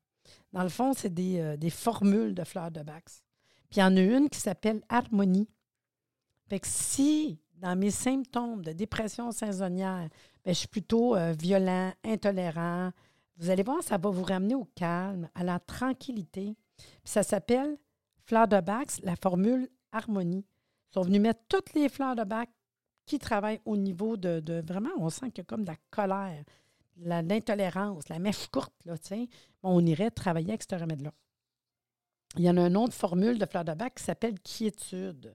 Dans 0.52 0.62
le 0.62 0.68
fond, 0.68 0.92
c'est 0.92 1.12
des, 1.12 1.38
euh, 1.40 1.56
des, 1.56 1.71
formules 1.71 2.35
de 2.35 2.44
fleurs 2.44 2.71
de 2.71 2.83
bac. 2.83 3.04
Puis 3.71 3.78
il 3.78 3.80
y 3.80 3.83
en 3.83 3.97
a 3.97 4.00
une 4.00 4.28
qui 4.28 4.38
s'appelle 4.38 4.83
Harmonie. 4.88 5.49
Fait 6.49 6.61
que 6.61 6.66
si, 6.68 7.40
dans 7.64 7.76
mes 7.76 7.90
symptômes 7.90 8.62
de 8.62 8.73
dépression 8.73 9.33
saisonnière, 9.33 10.11
ben, 10.44 10.52
je 10.52 10.59
suis 10.59 10.68
plutôt 10.68 11.16
euh, 11.16 11.33
violent, 11.33 11.92
intolérant. 12.04 12.90
Vous 13.38 13.49
allez 13.49 13.62
voir, 13.62 13.83
ça 13.83 13.97
va 13.97 14.11
vous 14.11 14.23
ramener 14.23 14.54
au 14.54 14.68
calme, 14.75 15.30
à 15.35 15.42
la 15.42 15.59
tranquillité. 15.59 16.56
ça 17.04 17.23
s'appelle 17.23 17.78
fleurs 18.26 18.49
de 18.49 18.61
bac, 18.61 18.90
la 19.02 19.16
formule 19.16 19.71
harmonie. 19.92 20.44
Ils 20.90 20.94
sont 20.94 21.02
venus 21.02 21.23
mettre 21.23 21.40
toutes 21.49 21.73
les 21.73 21.88
fleurs 21.88 22.14
de 22.14 22.25
bac 22.25 22.50
qui 23.06 23.18
travaillent 23.18 23.62
au 23.64 23.78
niveau 23.78 24.18
de, 24.18 24.62
vraiment, 24.66 24.90
on 24.99 25.09
sent 25.09 25.30
qu'il 25.30 25.38
y 25.38 25.40
a 25.40 25.44
comme 25.44 25.64
de 25.64 25.71
la 25.71 25.76
colère, 25.90 26.44
l'intolérance, 26.99 28.11
la 28.11 28.18
mèche 28.18 28.47
courte, 28.49 28.75
là, 28.85 28.94
on 29.62 29.85
irait 29.87 30.11
travailler 30.11 30.50
avec 30.50 30.64
ce 30.71 30.76
remède-là. 30.76 31.14
Il 32.37 32.44
y 32.44 32.50
en 32.50 32.59
a 32.59 32.66
une 32.66 32.76
autre 32.76 32.94
formule 32.94 33.38
de 33.38 33.47
fleurs 33.47 33.64
de 33.64 33.73
bac 33.73 33.94
qui 33.94 34.04
s'appelle 34.04 34.38
quiétude. 34.40 35.35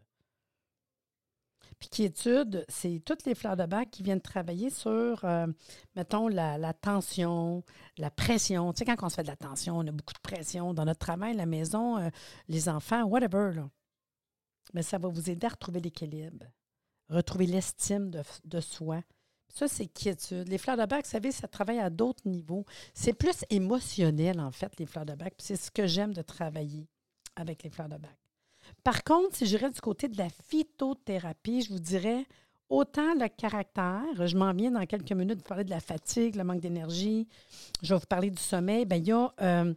Puis 1.79 1.89
quiétude, 1.89 2.65
c'est 2.67 3.01
toutes 3.05 3.25
les 3.25 3.35
fleurs 3.35 3.55
de 3.55 3.65
bac 3.65 3.89
qui 3.89 4.03
viennent 4.03 4.19
travailler 4.19 4.69
sur, 4.69 5.23
euh, 5.23 5.47
mettons, 5.95 6.27
la, 6.27 6.73
tension, 6.73 7.63
la 7.97 8.11
pression. 8.11 8.73
Tu 8.73 8.79
sais, 8.79 8.85
quand 8.85 9.01
on 9.01 9.09
se 9.09 9.15
fait 9.15 9.23
de 9.23 9.27
la 9.27 9.37
tension, 9.37 9.77
on 9.77 9.87
a 9.87 9.91
beaucoup 9.91 10.13
de 10.13 10.19
pression 10.21 10.73
dans 10.73 10.83
notre 10.83 10.99
travail, 10.99 11.35
la 11.35 11.45
maison, 11.45 11.97
euh, 11.97 12.09
les 12.49 12.67
enfants, 12.67 13.03
whatever. 13.03 13.63
Mais 14.73 14.83
ça 14.83 14.97
va 14.97 15.07
vous 15.07 15.29
aider 15.29 15.47
à 15.47 15.51
retrouver 15.51 15.79
l'équilibre, 15.79 16.45
retrouver 17.09 17.45
l'estime 17.45 18.11
de, 18.43 18.59
soi. 18.59 19.01
Ça, 19.47 19.69
c'est 19.69 19.87
quiétude. 19.87 20.49
Les 20.49 20.57
fleurs 20.57 20.77
de 20.77 20.85
bac, 20.85 21.05
vous 21.05 21.11
savez, 21.11 21.31
ça 21.31 21.47
travaille 21.47 21.79
à 21.79 21.89
d'autres 21.89 22.27
niveaux. 22.27 22.65
C'est 22.93 23.13
plus 23.13 23.45
émotionnel, 23.49 24.39
en 24.41 24.51
fait, 24.51 24.77
les 24.79 24.85
fleurs 24.85 25.05
de 25.05 25.15
bac. 25.15 25.33
C'est 25.39 25.55
ce 25.55 25.71
que 25.71 25.87
j'aime 25.87 26.13
de 26.13 26.21
travailler 26.21 26.87
avec 27.35 27.63
les 27.63 27.69
fleurs 27.69 27.89
de 27.89 27.97
bac. 27.97 28.28
Par 28.83 29.03
contre, 29.03 29.35
si 29.35 29.45
j'irais 29.45 29.71
du 29.71 29.81
côté 29.81 30.07
de 30.07 30.17
la 30.17 30.29
phytothérapie, 30.29 31.61
je 31.63 31.73
vous 31.73 31.79
dirais 31.79 32.25
autant 32.69 33.13
le 33.15 33.27
caractère, 33.27 34.27
je 34.27 34.37
m'en 34.37 34.53
viens 34.53 34.71
dans 34.71 34.85
quelques 34.85 35.11
minutes 35.11 35.39
vous 35.39 35.43
parler 35.43 35.63
de 35.63 35.69
la 35.69 35.79
fatigue, 35.79 36.35
le 36.35 36.43
manque 36.43 36.61
d'énergie, 36.61 37.27
je 37.81 37.93
vais 37.93 37.99
vous 37.99 38.05
parler 38.05 38.29
du 38.29 38.41
sommeil, 38.41 38.85
bien, 38.85 38.97
il 38.97 39.07
y 39.07 39.11
a 39.11 39.33
euh, 39.41 39.73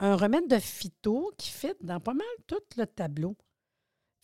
un 0.00 0.16
remède 0.16 0.48
de 0.48 0.58
phyto 0.58 1.32
qui 1.36 1.50
fit 1.50 1.74
dans 1.82 2.00
pas 2.00 2.14
mal 2.14 2.26
tout 2.46 2.62
le 2.76 2.86
tableau. 2.86 3.36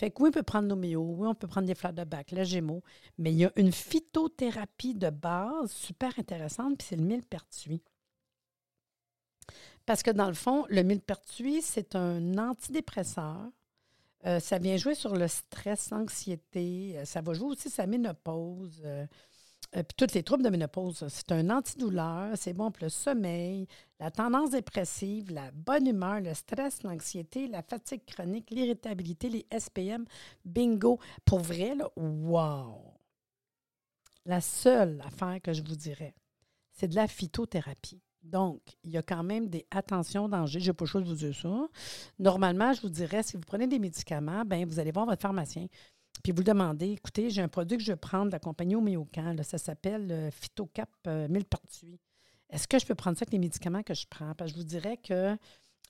Fait 0.00 0.11
que 0.11 0.23
oui, 0.23 0.30
on 0.30 0.32
peut 0.32 0.42
prendre 0.42 0.68
l'homéo, 0.68 1.02
oui, 1.18 1.28
on 1.28 1.35
peut 1.35 1.47
prendre 1.47 1.66
des 1.66 1.75
fleurs 1.75 1.92
de 1.92 2.02
bac, 2.02 2.32
la 2.32 2.44
gémeaux, 2.44 2.82
mais 3.18 3.32
il 3.32 3.38
y 3.38 3.44
a 3.44 3.52
une 3.56 3.73
phytothérapie 3.73 4.94
de 4.94 5.11
base 5.11 5.71
super 5.71 6.18
intéressante, 6.18 6.78
puis 6.78 6.87
c'est 6.88 6.97
le 6.97 7.04
millepertuis. 7.04 7.82
Parce 9.87 10.02
que 10.02 10.11
dans 10.11 10.28
le 10.28 10.35
fond, 10.35 10.64
le 10.71 10.82
millepertuis, 10.82 11.62
c'est 11.62 11.94
un 11.94 12.38
antidépresseur 12.38 13.50
euh, 14.25 14.38
ça 14.38 14.59
vient 14.59 14.76
jouer 14.76 14.95
sur 14.95 15.14
le 15.14 15.26
stress, 15.26 15.91
l'anxiété. 15.91 16.95
Euh, 16.97 17.05
ça 17.05 17.21
va 17.21 17.35
jouer 17.35 17.49
aussi 17.49 17.71
sa 17.71 17.87
ménopause. 17.87 18.81
Euh, 18.85 19.07
puis 19.73 19.85
tous 19.97 20.14
les 20.14 20.23
troubles 20.23 20.45
de 20.45 20.50
ménopause. 20.50 21.05
C'est 21.09 21.33
un 21.33 21.50
antidouleur. 21.50 22.31
C'est 22.37 22.52
bon 22.52 22.71
pour 22.71 22.85
le 22.85 22.91
sommeil, 22.91 23.67
la 23.99 24.11
tendance 24.11 24.50
dépressive, 24.50 25.33
la 25.33 25.50
bonne 25.50 25.87
humeur, 25.87 26.21
le 26.21 26.35
stress, 26.35 26.83
l'anxiété, 26.83 27.49
la 27.49 27.62
fatigue 27.62 28.05
chronique, 28.05 28.50
l'irritabilité, 28.50 29.29
les 29.29 29.47
SPM. 29.59 30.05
Bingo. 30.45 31.00
Pour 31.25 31.41
vrai, 31.41 31.75
là, 31.75 31.91
wow! 31.97 32.93
La 34.25 34.41
seule 34.41 35.02
affaire 35.05 35.41
que 35.43 35.52
je 35.52 35.62
vous 35.62 35.75
dirais, 35.75 36.14
c'est 36.71 36.87
de 36.87 36.95
la 36.95 37.09
phytothérapie. 37.09 38.00
Donc, 38.23 38.61
il 38.85 38.91
y 38.91 38.99
a 38.99 39.02
quand 39.02 39.23
même 39.23 39.49
des 39.49 39.67
attentions 39.71 40.29
danger. 40.29 40.61
Je 40.61 40.71
n'ai 40.71 40.73
pas 40.73 40.85
le 40.95 41.00
de 41.00 41.09
vous 41.09 41.14
dire 41.14 41.35
ça. 41.35 41.69
Normalement, 42.19 42.73
je 42.73 42.83
vous 42.83 42.88
dirais, 42.88 43.23
si 43.23 43.37
vous 43.37 43.43
prenez 43.43 43.67
des 43.67 43.79
médicaments, 43.79 44.45
ben 44.45 44.64
vous 44.64 44.79
allez 44.79 44.93
voir 44.93 45.07
votre 45.07 45.23
pharmacien. 45.23 45.67
Puis 46.23 46.33
vous 46.33 46.45
demandez, 46.45 46.93
écoutez, 46.93 47.31
j'ai 47.31 47.43
un 47.43 47.49
produit 47.49 47.79
que 47.79 47.83
je 47.83 47.95
prends 47.95 48.25
de 48.25 48.31
la 48.31 48.38
compagnie 48.38 48.76
Homéocan. 48.76 49.35
ça 49.43 49.59
s'appelle 49.59 50.07
le 50.07 50.31
Phytocap 50.31 50.88
1000 51.07 51.09
euh, 51.09 51.97
Est-ce 52.50 52.69
que 52.69 52.79
je 52.79 52.87
peux 52.87 52.95
prendre 52.95 53.17
ça 53.17 53.25
avec 53.25 53.33
les 53.33 53.38
médicaments 53.41 53.83
que 53.83 53.95
je 53.95 54.07
prends? 54.09 54.33
Je 54.47 54.55
vous 54.55 54.62
dirais 54.62 54.99
que 54.99 55.37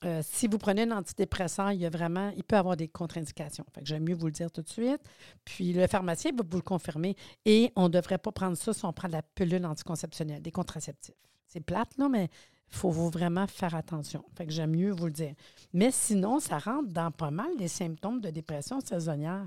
euh, 0.05 0.21
si 0.23 0.47
vous 0.47 0.57
prenez 0.57 0.83
un 0.83 0.91
antidépresseur, 0.91 1.71
il 1.71 1.81
y 1.81 1.85
a 1.85 1.89
vraiment, 1.89 2.31
il 2.35 2.43
peut 2.43 2.57
avoir 2.57 2.75
des 2.75 2.87
contre-indications. 2.87 3.65
Fait 3.73 3.81
que 3.81 3.87
j'aime 3.87 4.03
mieux 4.03 4.15
vous 4.15 4.25
le 4.25 4.31
dire 4.31 4.51
tout 4.51 4.61
de 4.61 4.69
suite. 4.69 5.01
Puis 5.45 5.71
le 5.71 5.87
pharmacien 5.87 6.31
va 6.35 6.43
vous 6.49 6.57
le 6.57 6.63
confirmer. 6.63 7.15
Et 7.45 7.71
on 7.75 7.83
ne 7.83 7.89
devrait 7.89 8.17
pas 8.17 8.31
prendre 8.31 8.57
ça 8.57 8.73
si 8.73 8.83
on 8.85 8.91
prend 8.91 9.07
de 9.07 9.13
la 9.13 9.21
pilule 9.21 9.65
anticonceptionnelle, 9.65 10.41
des 10.41 10.51
contraceptifs. 10.51 11.15
C'est 11.53 11.59
plate, 11.59 11.91
mais 12.09 12.23
il 12.23 12.75
faut 12.75 12.89
vraiment 12.89 13.45
faire 13.45 13.75
attention. 13.75 14.25
Fait 14.35 14.47
que 14.47 14.51
j'aime 14.51 14.71
mieux 14.71 14.89
vous 14.89 15.05
le 15.05 15.11
dire. 15.11 15.35
Mais 15.71 15.91
sinon, 15.91 16.39
ça 16.39 16.57
rentre 16.57 16.91
dans 16.91 17.11
pas 17.11 17.29
mal 17.29 17.51
les 17.59 17.67
symptômes 17.67 18.19
de 18.21 18.31
dépression 18.31 18.79
saisonnière. 18.79 19.45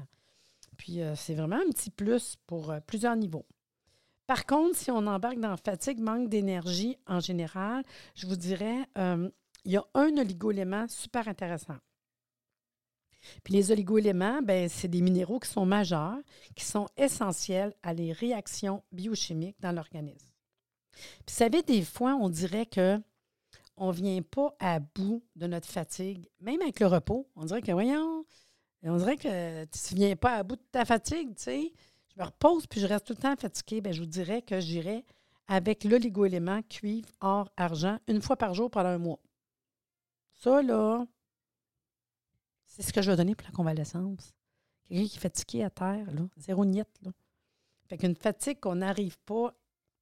Puis 0.77 1.03
euh, 1.03 1.17
c'est 1.17 1.35
vraiment 1.35 1.57
un 1.57 1.69
petit 1.71 1.91
plus 1.91 2.37
pour 2.47 2.71
euh, 2.71 2.79
plusieurs 2.87 3.17
niveaux. 3.17 3.45
Par 4.29 4.47
contre, 4.47 4.77
si 4.77 4.93
on 4.93 5.05
embarque 5.09 5.41
dans 5.41 5.57
fatigue, 5.57 5.99
manque 5.99 6.29
d'énergie 6.29 6.97
en 7.09 7.19
général, 7.19 7.83
je 8.15 8.29
vous 8.29 8.37
dirais, 8.37 8.87
euh, 8.99 9.29
il 9.65 9.73
y 9.73 9.77
a 9.77 9.85
un 9.95 10.17
oligoélément 10.17 10.87
super 10.87 11.27
intéressant. 11.27 11.79
Puis 13.43 13.55
les 13.55 13.73
oligoéléments, 13.73 14.43
ben, 14.43 14.69
c'est 14.69 14.87
des 14.87 15.01
minéraux 15.01 15.41
qui 15.41 15.51
sont 15.51 15.67
majeurs, 15.67 16.19
qui 16.55 16.65
sont 16.65 16.87
essentiels 16.97 17.75
à 17.83 17.93
les 17.93 18.13
réactions 18.13 18.85
biochimiques 18.93 19.57
dans 19.59 19.73
l'organisme. 19.73 20.26
Puis 20.97 21.35
vous 21.35 21.35
savez, 21.35 21.63
des 21.63 21.83
fois, 21.83 22.15
on 22.15 22.29
dirait 22.29 22.67
que 22.67 23.01
on 23.77 23.89
ne 23.89 23.93
vient 23.93 24.23
pas 24.23 24.55
à 24.59 24.81
bout 24.81 25.23
de 25.37 25.47
notre 25.47 25.69
fatigue, 25.69 26.27
même 26.41 26.63
avec 26.63 26.81
le 26.81 26.87
repos. 26.87 27.29
On 27.37 27.45
dirait 27.45 27.61
que, 27.61 27.73
voyons, 27.73 28.25
on 28.83 28.97
dirait 28.97 29.17
que 29.17 29.65
tu 29.65 29.95
ne 29.95 29.99
viens 29.99 30.17
pas 30.17 30.37
à 30.37 30.43
bout 30.43 30.57
de 30.57 30.63
ta 30.71 30.85
fatigue, 30.85 31.35
tu 31.37 31.43
sais. 31.43 31.73
Je 32.09 32.21
me 32.21 32.25
repose 32.25 32.67
puis 32.67 32.81
je 32.81 32.87
reste 32.87 33.07
tout 33.07 33.13
le 33.13 33.19
temps 33.19 33.37
fatiguée. 33.37 33.83
Bien, 33.83 33.93
je 33.93 34.01
vous 34.01 34.07
dirais 34.07 34.41
que 34.41 34.61
j'irai 34.61 35.05
avec 35.49 35.85
l'oligoélément 35.85 36.63
cuivre, 36.63 37.09
or, 37.21 37.51
argent, 37.57 37.99
une 38.09 38.23
fois 38.23 38.37
par 38.37 38.55
jour 38.55 38.71
pendant 38.71 38.89
un 38.89 38.99
mois. 38.99 39.21
Ça, 40.35 40.63
là, 40.63 41.07
c'est 42.65 42.83
ce 42.83 42.93
que 42.93 43.03
je 43.03 43.11
vais 43.11 43.17
donner 43.17 43.35
pour 43.35 43.47
la 43.47 43.53
convalescence. 43.53 44.35
Quelqu'un 44.85 45.07
qui 45.07 45.17
est 45.17 45.21
fatigué 45.21 45.65
à 45.65 45.71
terre, 45.71 46.11
là, 46.13 46.23
zéro 46.37 46.65
niette, 46.65 46.99
là. 47.03 47.11
Fait 47.89 47.99
qu'une 47.99 48.17
fatigue 48.17 48.59
qu'on 48.59 48.77
n'arrive 48.77 49.19
pas 49.21 49.55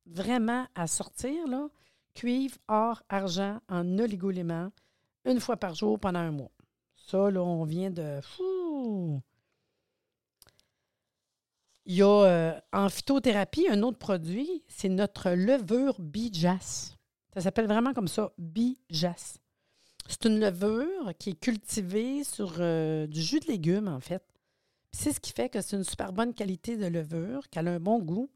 vraiment 0.06 0.66
à 0.75 0.87
sortir, 0.87 1.46
là, 1.46 1.68
cuivre, 2.14 2.56
or, 2.68 3.02
argent 3.08 3.61
en 3.68 3.99
oligoéléments, 3.99 4.70
une 5.25 5.40
fois 5.40 5.56
par 5.56 5.75
jour 5.75 5.99
pendant 5.99 6.20
un 6.20 6.30
mois. 6.30 6.50
Ça, 6.96 7.30
là, 7.30 7.42
on 7.42 7.64
vient 7.64 7.90
de... 7.90 8.20
Il 11.87 11.96
y 11.96 12.02
a 12.02 12.06
euh, 12.06 12.61
en 12.73 12.88
phytothérapie 12.88 13.68
un 13.68 13.82
autre 13.82 13.99
produit, 13.99 14.62
c'est 14.68 14.88
notre 14.88 15.30
levure 15.30 16.00
Bijas. 16.00 16.96
Ça 17.34 17.40
s'appelle 17.42 17.66
vraiment 17.66 17.92
comme 17.92 18.08
ça, 18.08 18.32
Bijas. 18.38 19.38
C'est 20.08 20.25
une 20.25 20.40
levure 20.40 21.12
qui 21.18 21.30
est 21.30 21.40
cultivée 21.40 22.25
sur 22.25 22.54
euh, 22.58 23.06
du 23.06 23.20
jus 23.20 23.40
de 23.40 23.46
légumes, 23.46 23.88
en 23.88 24.00
fait. 24.00 24.23
C'est 24.92 25.12
ce 25.12 25.20
qui 25.20 25.32
fait 25.32 25.49
que 25.49 25.61
c'est 25.61 25.76
une 25.76 25.84
super 25.84 26.12
bonne 26.12 26.32
qualité 26.32 26.76
de 26.76 26.87
levure, 26.87 27.49
qu'elle 27.50 27.68
a 27.68 27.73
un 27.73 27.80
bon 27.80 27.99
goût. 27.99 28.30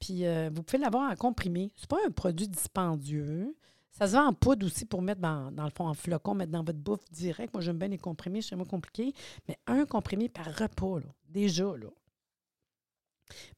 Puis 0.00 0.26
euh, 0.26 0.50
vous 0.52 0.62
pouvez 0.62 0.78
l'avoir 0.78 1.10
en 1.10 1.14
comprimé. 1.16 1.72
C'est 1.76 1.88
pas 1.88 1.98
un 2.06 2.10
produit 2.10 2.48
dispendieux. 2.48 3.56
Ça 3.90 4.08
se 4.08 4.12
vend 4.12 4.26
en 4.26 4.32
poudre 4.32 4.66
aussi 4.66 4.84
pour 4.84 5.02
mettre 5.02 5.20
dans, 5.20 5.50
le 5.50 5.70
fond 5.70 5.86
en 5.86 5.94
flocon, 5.94 6.34
mettre 6.34 6.50
dans 6.50 6.64
votre 6.64 6.80
bouffe 6.80 7.04
direct. 7.12 7.54
Moi, 7.54 7.62
j'aime 7.62 7.78
bien 7.78 7.88
les 7.88 7.98
comprimés, 7.98 8.42
c'est 8.42 8.56
moins 8.56 8.64
compliqué. 8.64 9.14
Mais 9.46 9.56
un 9.68 9.86
comprimé 9.86 10.28
par 10.28 10.46
repas, 10.46 10.98
déjà, 11.28 11.76
là. 11.76 11.88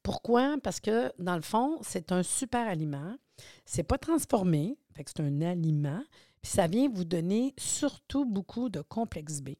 Pourquoi? 0.02 0.56
Parce 0.62 0.78
que, 0.78 1.10
dans 1.18 1.36
le 1.36 1.42
fond, 1.42 1.78
c'est 1.82 2.12
un 2.12 2.22
super 2.22 2.68
aliment. 2.68 3.16
C'est 3.64 3.82
pas 3.82 3.98
transformé, 3.98 4.78
c'est 4.94 5.20
un 5.20 5.40
aliment. 5.40 6.02
Puis 6.42 6.52
ça 6.52 6.66
vient 6.66 6.88
vous 6.88 7.04
donner 7.04 7.54
surtout 7.58 8.24
beaucoup 8.24 8.68
de 8.68 8.82
complexe 8.82 9.40
B, 9.40 9.50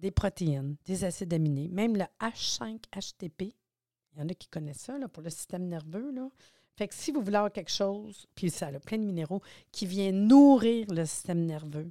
des 0.00 0.10
protéines, 0.10 0.76
des 0.84 1.04
acides 1.04 1.34
aminés, 1.34 1.68
même 1.68 1.96
le 1.96 2.04
H5-HTP. 2.20 3.54
Il 4.16 4.22
y 4.22 4.24
en 4.24 4.28
a 4.28 4.34
qui 4.34 4.48
connaissent 4.48 4.80
ça 4.80 4.98
là, 4.98 5.08
pour 5.08 5.22
le 5.22 5.30
système 5.30 5.66
nerveux. 5.66 6.10
Là. 6.12 6.28
Fait 6.76 6.88
que 6.88 6.94
si 6.94 7.12
vous 7.12 7.20
voulez 7.20 7.36
avoir 7.36 7.52
quelque 7.52 7.70
chose, 7.70 8.26
puis 8.34 8.50
ça 8.50 8.68
a 8.68 8.80
plein 8.80 8.98
de 8.98 9.04
minéraux, 9.04 9.42
qui 9.72 9.86
vient 9.86 10.12
nourrir 10.12 10.86
le 10.90 11.04
système 11.04 11.44
nerveux. 11.44 11.90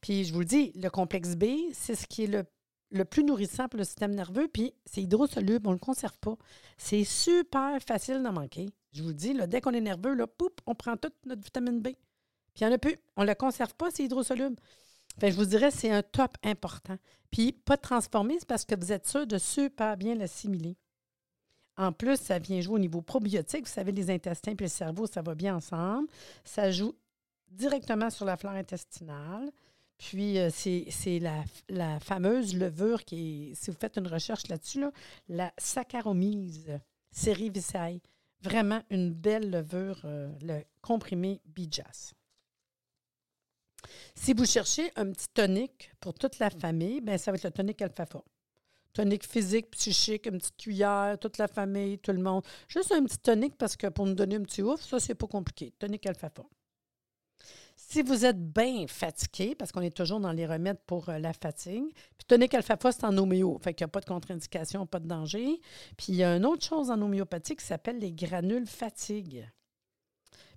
Puis 0.00 0.24
je 0.24 0.32
vous 0.32 0.40
le 0.40 0.44
dis, 0.44 0.72
le 0.74 0.88
complexe 0.90 1.36
B, 1.36 1.44
c'est 1.72 1.94
ce 1.94 2.06
qui 2.06 2.24
est 2.24 2.28
le 2.28 2.44
le 2.94 3.04
plus 3.04 3.24
nourrissant 3.24 3.68
pour 3.68 3.78
le 3.78 3.84
système 3.84 4.14
nerveux, 4.14 4.48
puis 4.48 4.72
c'est 4.86 5.02
hydrosoluble, 5.02 5.66
on 5.66 5.70
ne 5.70 5.76
le 5.76 5.80
conserve 5.80 6.16
pas. 6.18 6.36
C'est 6.78 7.04
super 7.04 7.80
facile 7.82 8.22
d'en 8.22 8.32
manquer. 8.32 8.68
Je 8.92 9.02
vous 9.02 9.12
dis, 9.12 9.32
là, 9.32 9.48
dès 9.48 9.60
qu'on 9.60 9.72
est 9.72 9.80
nerveux, 9.80 10.14
là, 10.14 10.26
on 10.66 10.74
prend 10.74 10.96
toute 10.96 11.14
notre 11.26 11.42
vitamine 11.42 11.80
B. 11.80 11.88
Puis 11.88 12.62
il 12.62 12.66
n'y 12.66 12.72
en 12.72 12.76
a 12.76 12.78
plus. 12.78 12.96
On 13.16 13.22
ne 13.22 13.26
le 13.26 13.34
conserve 13.34 13.74
pas, 13.74 13.90
c'est 13.90 14.04
hydrosoluble. 14.04 14.56
Fait 15.18 15.32
je 15.32 15.36
vous 15.36 15.44
dirais, 15.44 15.72
c'est 15.72 15.90
un 15.90 16.02
top 16.02 16.36
important. 16.44 16.96
Puis 17.30 17.52
pas 17.52 17.76
de 17.76 17.82
transformer, 17.82 18.36
c'est 18.38 18.48
parce 18.48 18.64
que 18.64 18.76
vous 18.76 18.92
êtes 18.92 19.08
sûr 19.08 19.26
de 19.26 19.38
super 19.38 19.96
bien 19.96 20.14
l'assimiler. 20.14 20.76
En 21.76 21.92
plus, 21.92 22.16
ça 22.16 22.38
vient 22.38 22.60
jouer 22.60 22.74
au 22.74 22.78
niveau 22.78 23.02
probiotique. 23.02 23.66
Vous 23.66 23.72
savez, 23.72 23.92
les 23.92 24.10
intestins 24.10 24.52
et 24.52 24.62
le 24.62 24.68
cerveau, 24.68 25.06
ça 25.06 25.22
va 25.22 25.34
bien 25.34 25.56
ensemble. 25.56 26.08
Ça 26.44 26.70
joue 26.70 26.94
directement 27.50 28.10
sur 28.10 28.24
la 28.24 28.36
flore 28.36 28.52
intestinale. 28.52 29.50
Puis, 29.98 30.38
euh, 30.38 30.50
c'est 30.50 31.20
la, 31.68 32.00
fameuse 32.00 32.56
levure 32.56 33.04
qui 33.04 33.50
est, 33.50 33.54
si 33.54 33.70
vous 33.70 33.76
faites 33.76 33.96
une 33.96 34.08
recherche 34.08 34.48
là-dessus, 34.48 34.84
la 35.28 35.52
Saccharomyces 35.58 36.66
cerevisiae. 37.10 38.00
Vraiment 38.40 38.82
une 38.90 39.12
belle 39.12 39.50
levure, 39.50 40.02
euh, 40.04 40.30
le 40.42 40.62
comprimé 40.82 41.40
Bijas. 41.46 42.12
Si 44.14 44.34
vous 44.34 44.44
cherchez 44.44 44.90
un 44.96 45.10
petit 45.12 45.28
tonique 45.32 45.90
pour 46.00 46.14
toute 46.14 46.38
la 46.38 46.50
famille, 46.50 47.00
bien, 47.00 47.16
ça 47.16 47.30
va 47.30 47.36
être 47.36 47.44
le 47.44 47.50
tonique 47.50 47.80
alpha 47.80 48.06
Tonique 48.94 49.26
physique, 49.26 49.70
psychique, 49.72 50.26
une 50.26 50.38
petite 50.38 50.56
cuillère, 50.56 51.18
toute 51.20 51.38
la 51.38 51.48
famille, 51.48 51.98
tout 51.98 52.12
le 52.12 52.22
monde. 52.22 52.42
Juste 52.68 52.92
un 52.92 53.04
petit 53.04 53.18
tonique 53.18 53.56
parce 53.58 53.76
que 53.76 53.88
pour 53.88 54.06
nous 54.06 54.14
donner 54.14 54.36
un 54.36 54.42
petit 54.42 54.62
ouf, 54.62 54.80
ça, 54.80 55.00
c'est 55.00 55.14
pas 55.16 55.26
compliqué. 55.26 55.72
Tonique 55.78 56.06
alpha 56.06 56.30
si 57.76 58.02
vous 58.02 58.24
êtes 58.24 58.40
bien 58.40 58.86
fatigué, 58.86 59.54
parce 59.54 59.72
qu'on 59.72 59.80
est 59.80 59.94
toujours 59.94 60.20
dans 60.20 60.32
les 60.32 60.46
remèdes 60.46 60.78
pour 60.86 61.08
euh, 61.08 61.18
la 61.18 61.32
fatigue, 61.32 61.92
puis 62.16 62.26
tonique 62.26 62.54
alpha 62.54 62.76
c'est 62.92 63.04
en 63.04 63.16
homéo, 63.18 63.58
fait 63.62 63.74
qu'il 63.74 63.84
n'y 63.84 63.88
a 63.88 63.92
pas 63.92 64.00
de 64.00 64.06
contre-indication, 64.06 64.86
pas 64.86 65.00
de 65.00 65.08
danger. 65.08 65.60
Puis 65.96 66.06
il 66.10 66.14
y 66.16 66.24
a 66.24 66.36
une 66.36 66.46
autre 66.46 66.64
chose 66.64 66.90
en 66.90 67.00
homéopathie 67.00 67.56
qui 67.56 67.64
s'appelle 67.64 67.98
les 67.98 68.12
granules 68.12 68.66
fatigue. 68.66 69.48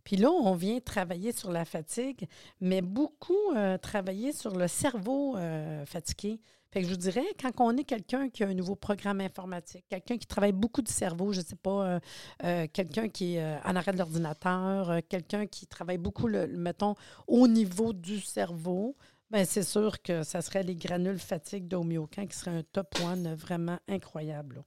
Puis 0.04 0.16
là, 0.16 0.32
on 0.32 0.56
vient 0.56 0.80
travailler 0.80 1.34
sur 1.34 1.52
la 1.52 1.66
fatigue, 1.66 2.28
mais 2.62 2.82
beaucoup 2.82 3.52
euh, 3.56 3.78
travailler 3.78 4.32
sur 4.32 4.56
le 4.56 4.70
cerveau 4.70 5.36
euh, 5.36 5.86
fatigué. 5.86 6.40
Fait 6.72 6.82
que 6.82 6.88
je 6.88 6.92
vous 6.92 7.00
dirais, 7.00 7.26
quand 7.40 7.52
on 7.60 7.78
est 7.78 7.84
quelqu'un 7.84 8.30
qui 8.30 8.44
a 8.44 8.48
un 8.48 8.54
nouveau 8.54 8.76
programme 8.76 9.22
informatique, 9.22 9.86
quelqu'un 9.90 10.18
qui 10.18 10.28
travaille 10.28 10.52
beaucoup 10.52 10.82
du 10.82 10.92
cerveau, 10.92 11.32
je 11.34 11.40
ne 11.40 11.46
sais 11.46 11.56
pas, 11.56 12.00
euh, 12.44 12.68
quelqu'un 12.74 13.10
qui 13.10 13.36
est 13.36 13.56
en 13.66 13.76
arrêt 13.76 13.94
de 13.94 13.98
l'ordinateur, 13.98 15.00
quelqu'un 15.10 15.48
qui 15.48 15.68
travaille 15.68 15.98
beaucoup, 15.98 16.28
le, 16.28 16.48
mettons, 16.48 16.96
au 17.28 17.48
niveau 17.48 17.94
du 17.94 18.20
cerveau, 18.20 18.96
bien, 19.32 19.46
c'est 19.46 19.64
sûr 19.64 20.02
que 20.02 20.24
ça 20.24 20.42
serait 20.42 20.64
les 20.64 20.76
granules 20.76 21.20
fatigue 21.20 21.68
d'Homéocan 21.68 22.28
qui 22.28 22.38
serait 22.38 22.52
un 22.52 22.64
top 22.64 22.96
one 23.04 23.34
vraiment 23.36 23.80
incroyable 23.88 24.64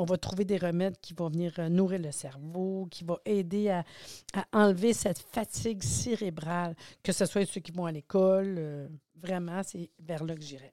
on 0.00 0.04
va 0.04 0.16
trouver 0.16 0.44
des 0.44 0.58
remèdes 0.58 0.98
qui 1.00 1.14
vont 1.14 1.28
venir 1.28 1.52
euh, 1.58 1.68
nourrir 1.68 2.00
le 2.00 2.12
cerveau, 2.12 2.86
qui 2.90 3.04
vont 3.04 3.18
aider 3.24 3.70
à, 3.70 3.84
enlever 4.52 4.92
cette 4.92 5.18
fatigue 5.18 5.82
cérébrale, 5.82 6.74
que 7.02 7.12
ce 7.12 7.26
soit 7.26 7.46
ceux 7.46 7.60
qui 7.60 7.72
vont 7.72 7.86
à 7.86 7.92
l'école. 7.92 8.56
Euh, 8.58 8.88
vraiment, 9.16 9.62
c'est 9.62 9.90
vers 9.98 10.24
là 10.24 10.34
que 10.34 10.42
j'irai. 10.42 10.70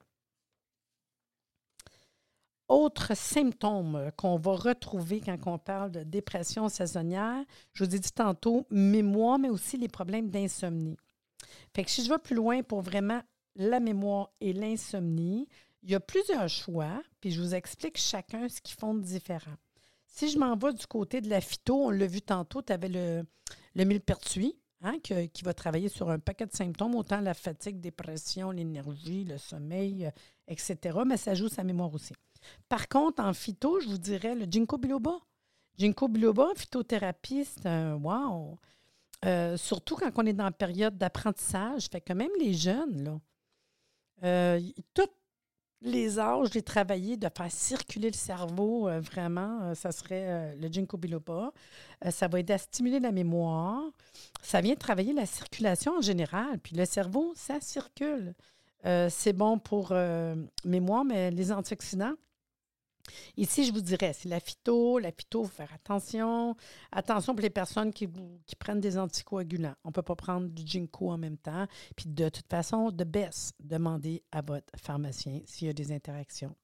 Autre 2.68 3.14
symptôme 3.14 4.10
qu'on 4.16 4.36
va 4.36 4.52
retrouver 4.52 5.20
quand 5.20 5.36
on 5.46 5.58
parle 5.58 5.90
de 5.90 6.02
dépression 6.02 6.70
saisonnière, 6.70 7.44
je 7.74 7.84
vous 7.84 7.94
ai 7.94 7.98
dit 7.98 8.12
tantôt, 8.12 8.66
mémoire, 8.70 9.38
mais 9.38 9.50
aussi 9.50 9.76
les 9.76 9.88
problèmes 9.88 10.30
d'insomnie. 10.30 10.96
Fait 11.74 11.84
que 11.84 11.90
si 11.90 12.02
je 12.02 12.08
vais 12.08 12.18
plus 12.18 12.34
loin 12.34 12.62
pour 12.62 12.80
vraiment 12.80 13.20
la 13.54 13.80
mémoire 13.80 14.30
et 14.40 14.54
l'insomnie, 14.54 15.46
il 15.82 15.90
y 15.90 15.94
a 15.94 16.00
plusieurs 16.00 16.48
choix, 16.48 17.02
puis 17.20 17.30
je 17.30 17.42
vous 17.42 17.54
explique 17.54 17.98
chacun 17.98 18.48
ce 18.48 18.62
qu'ils 18.62 18.76
font 18.78 18.94
de 18.94 19.02
différent. 19.02 19.56
Si 20.06 20.30
je 20.30 20.38
m'en 20.38 20.56
vais 20.56 20.72
du 20.72 20.86
côté 20.86 21.20
de 21.20 21.28
la 21.28 21.42
phyto, 21.42 21.86
on 21.86 21.90
l'a 21.90 22.06
vu 22.06 22.22
tantôt, 22.22 22.62
tu 22.62 22.72
avais 22.72 22.88
le, 22.88 23.24
le 23.74 23.84
millepertuis, 23.84 24.56
hein, 24.80 24.98
qui 25.00 25.44
va 25.44 25.52
travailler 25.52 25.90
sur 25.90 26.08
un 26.08 26.18
paquet 26.18 26.46
de 26.46 26.52
symptômes, 26.54 26.94
autant 26.94 27.20
la 27.20 27.34
fatigue, 27.34 27.80
dépression, 27.80 28.52
l'énergie, 28.52 29.24
le 29.24 29.36
sommeil, 29.36 30.10
etc. 30.48 30.98
Mais 31.06 31.18
ça 31.18 31.34
joue 31.34 31.48
sa 31.48 31.62
mémoire 31.62 31.92
aussi. 31.92 32.14
Par 32.68 32.88
contre, 32.88 33.22
en 33.22 33.32
phyto, 33.32 33.80
je 33.80 33.88
vous 33.88 33.98
dirais 33.98 34.34
le 34.34 34.46
ginkgo 34.50 34.78
biloba. 34.78 35.18
Ginkgo 35.78 36.08
biloba, 36.08 36.48
phytothérapie, 36.54 37.44
c'est 37.44 37.66
un 37.66 37.94
wow! 37.94 38.58
Euh, 39.24 39.56
surtout 39.56 39.96
quand 39.96 40.10
on 40.16 40.26
est 40.26 40.32
dans 40.32 40.44
la 40.44 40.50
période 40.50 40.98
d'apprentissage. 40.98 41.88
Fait 41.90 42.00
que 42.00 42.12
même 42.12 42.30
les 42.38 42.52
jeunes, 42.52 43.04
là, 43.04 43.20
euh, 44.24 44.60
tout, 44.92 45.08
les 45.80 46.18
âges, 46.18 46.48
j'ai 46.52 46.62
travaillé 46.62 47.16
de 47.16 47.28
faire 47.34 47.50
circuler 47.50 48.08
le 48.08 48.16
cerveau, 48.16 48.88
euh, 48.88 49.00
vraiment, 49.00 49.74
ça 49.74 49.92
serait 49.92 50.54
le 50.56 50.68
ginkgo 50.68 50.96
biloba. 50.96 51.52
ça 52.10 52.28
va 52.28 52.40
aider 52.40 52.52
à 52.52 52.58
stimuler 52.58 53.00
la 53.00 53.12
mémoire. 53.12 53.82
Ça 54.42 54.60
vient 54.60 54.74
travailler 54.74 55.12
la 55.12 55.26
circulation 55.26 55.98
en 55.98 56.00
général. 56.00 56.58
Puis 56.58 56.76
le 56.76 56.84
cerveau, 56.84 57.32
ça 57.34 57.60
circule. 57.60 58.34
c'est 58.84 59.32
bon 59.32 59.58
pour 59.58 59.94
mémoire, 60.64 61.04
mais 61.04 61.30
les 61.30 61.52
antioxydants, 61.52 62.14
Ici, 63.36 63.64
je 63.64 63.72
vous 63.72 63.80
dirais, 63.80 64.12
c'est 64.12 64.28
la 64.28 64.40
phyto. 64.40 64.98
La 64.98 65.12
phyto, 65.12 65.42
il 65.42 65.46
faut 65.46 65.52
faire 65.52 65.72
attention. 65.74 66.56
Attention 66.92 67.34
pour 67.34 67.42
les 67.42 67.50
personnes 67.50 67.92
qui, 67.92 68.08
prennent 68.58 68.80
des 68.80 68.96
anticoagulants. 68.96 69.74
On 69.84 69.88
ne 69.88 69.92
peut 69.92 70.02
pas 70.02 70.16
prendre 70.16 70.48
du 70.48 70.62
ginkgo 70.66 71.10
en 71.10 71.18
même 71.18 71.36
temps. 71.36 71.66
Puis 71.96 72.06
de 72.08 72.28
toute 72.28 72.48
façon, 72.48 72.90
de 72.90 73.04
baisse, 73.04 73.52
demandez 73.60 74.22
à 74.32 74.40
votre 74.40 74.72
pharmacien 74.76 75.40
s'il 75.44 75.66
y 75.66 75.70
a 75.70 75.74
des 75.74 75.92
interactions 75.92 76.54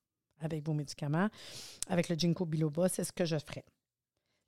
avec 0.40 0.64
vos 0.64 0.72
médicaments. 0.72 1.28
Avec 1.88 2.08
le 2.08 2.16
ginkgo 2.16 2.46
biloba, 2.46 2.88
c'est 2.88 3.04
ce 3.04 3.12
que 3.12 3.24
je 3.24 3.36
ferais. 3.36 3.64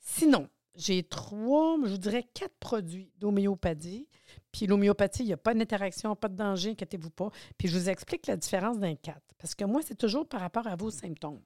Sinon, 0.00 0.48
j'ai 0.74 1.02
trois, 1.02 1.76
je 1.84 1.90
vous 1.90 1.98
dirais 1.98 2.26
quatre 2.34 2.56
produits 2.58 3.12
d'homéopathie. 3.18 4.08
Puis 4.50 4.66
l'homéopathie, 4.66 5.22
il 5.24 5.26
n'y 5.26 5.32
a 5.32 5.36
pas 5.38 5.54
d'interaction, 5.54 6.16
pas 6.16 6.28
de 6.28 6.36
danger, 6.36 6.70
inquiétez-vous 6.70 7.10
pas. 7.10 7.30
Puis 7.58 7.68
je 7.68 7.78
vous 7.78 7.90
explique 7.90 8.26
la 8.26 8.36
différence 8.36 8.78
d'un 8.78 8.94
quatre. 8.94 9.22
Parce 9.38 9.54
que 9.54 9.64
moi, 9.64 9.82
c'est 9.84 9.96
toujours 9.96 10.26
par 10.26 10.40
rapport 10.40 10.66
à 10.66 10.76
vos 10.76 10.90
symptômes. 10.90 11.42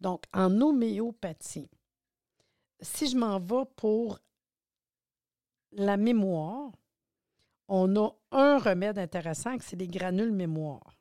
Donc, 0.00 0.24
en 0.32 0.60
homéopathie, 0.60 1.70
si 2.80 3.08
je 3.08 3.16
m'en 3.16 3.38
vais 3.38 3.64
pour 3.76 4.18
la 5.72 5.96
mémoire, 5.96 6.72
on 7.68 7.94
a 7.96 8.10
un 8.32 8.58
remède 8.58 8.98
intéressant, 8.98 9.56
c'est 9.60 9.76
les 9.76 9.86
granules 9.88 10.32
mémoire. 10.32 10.98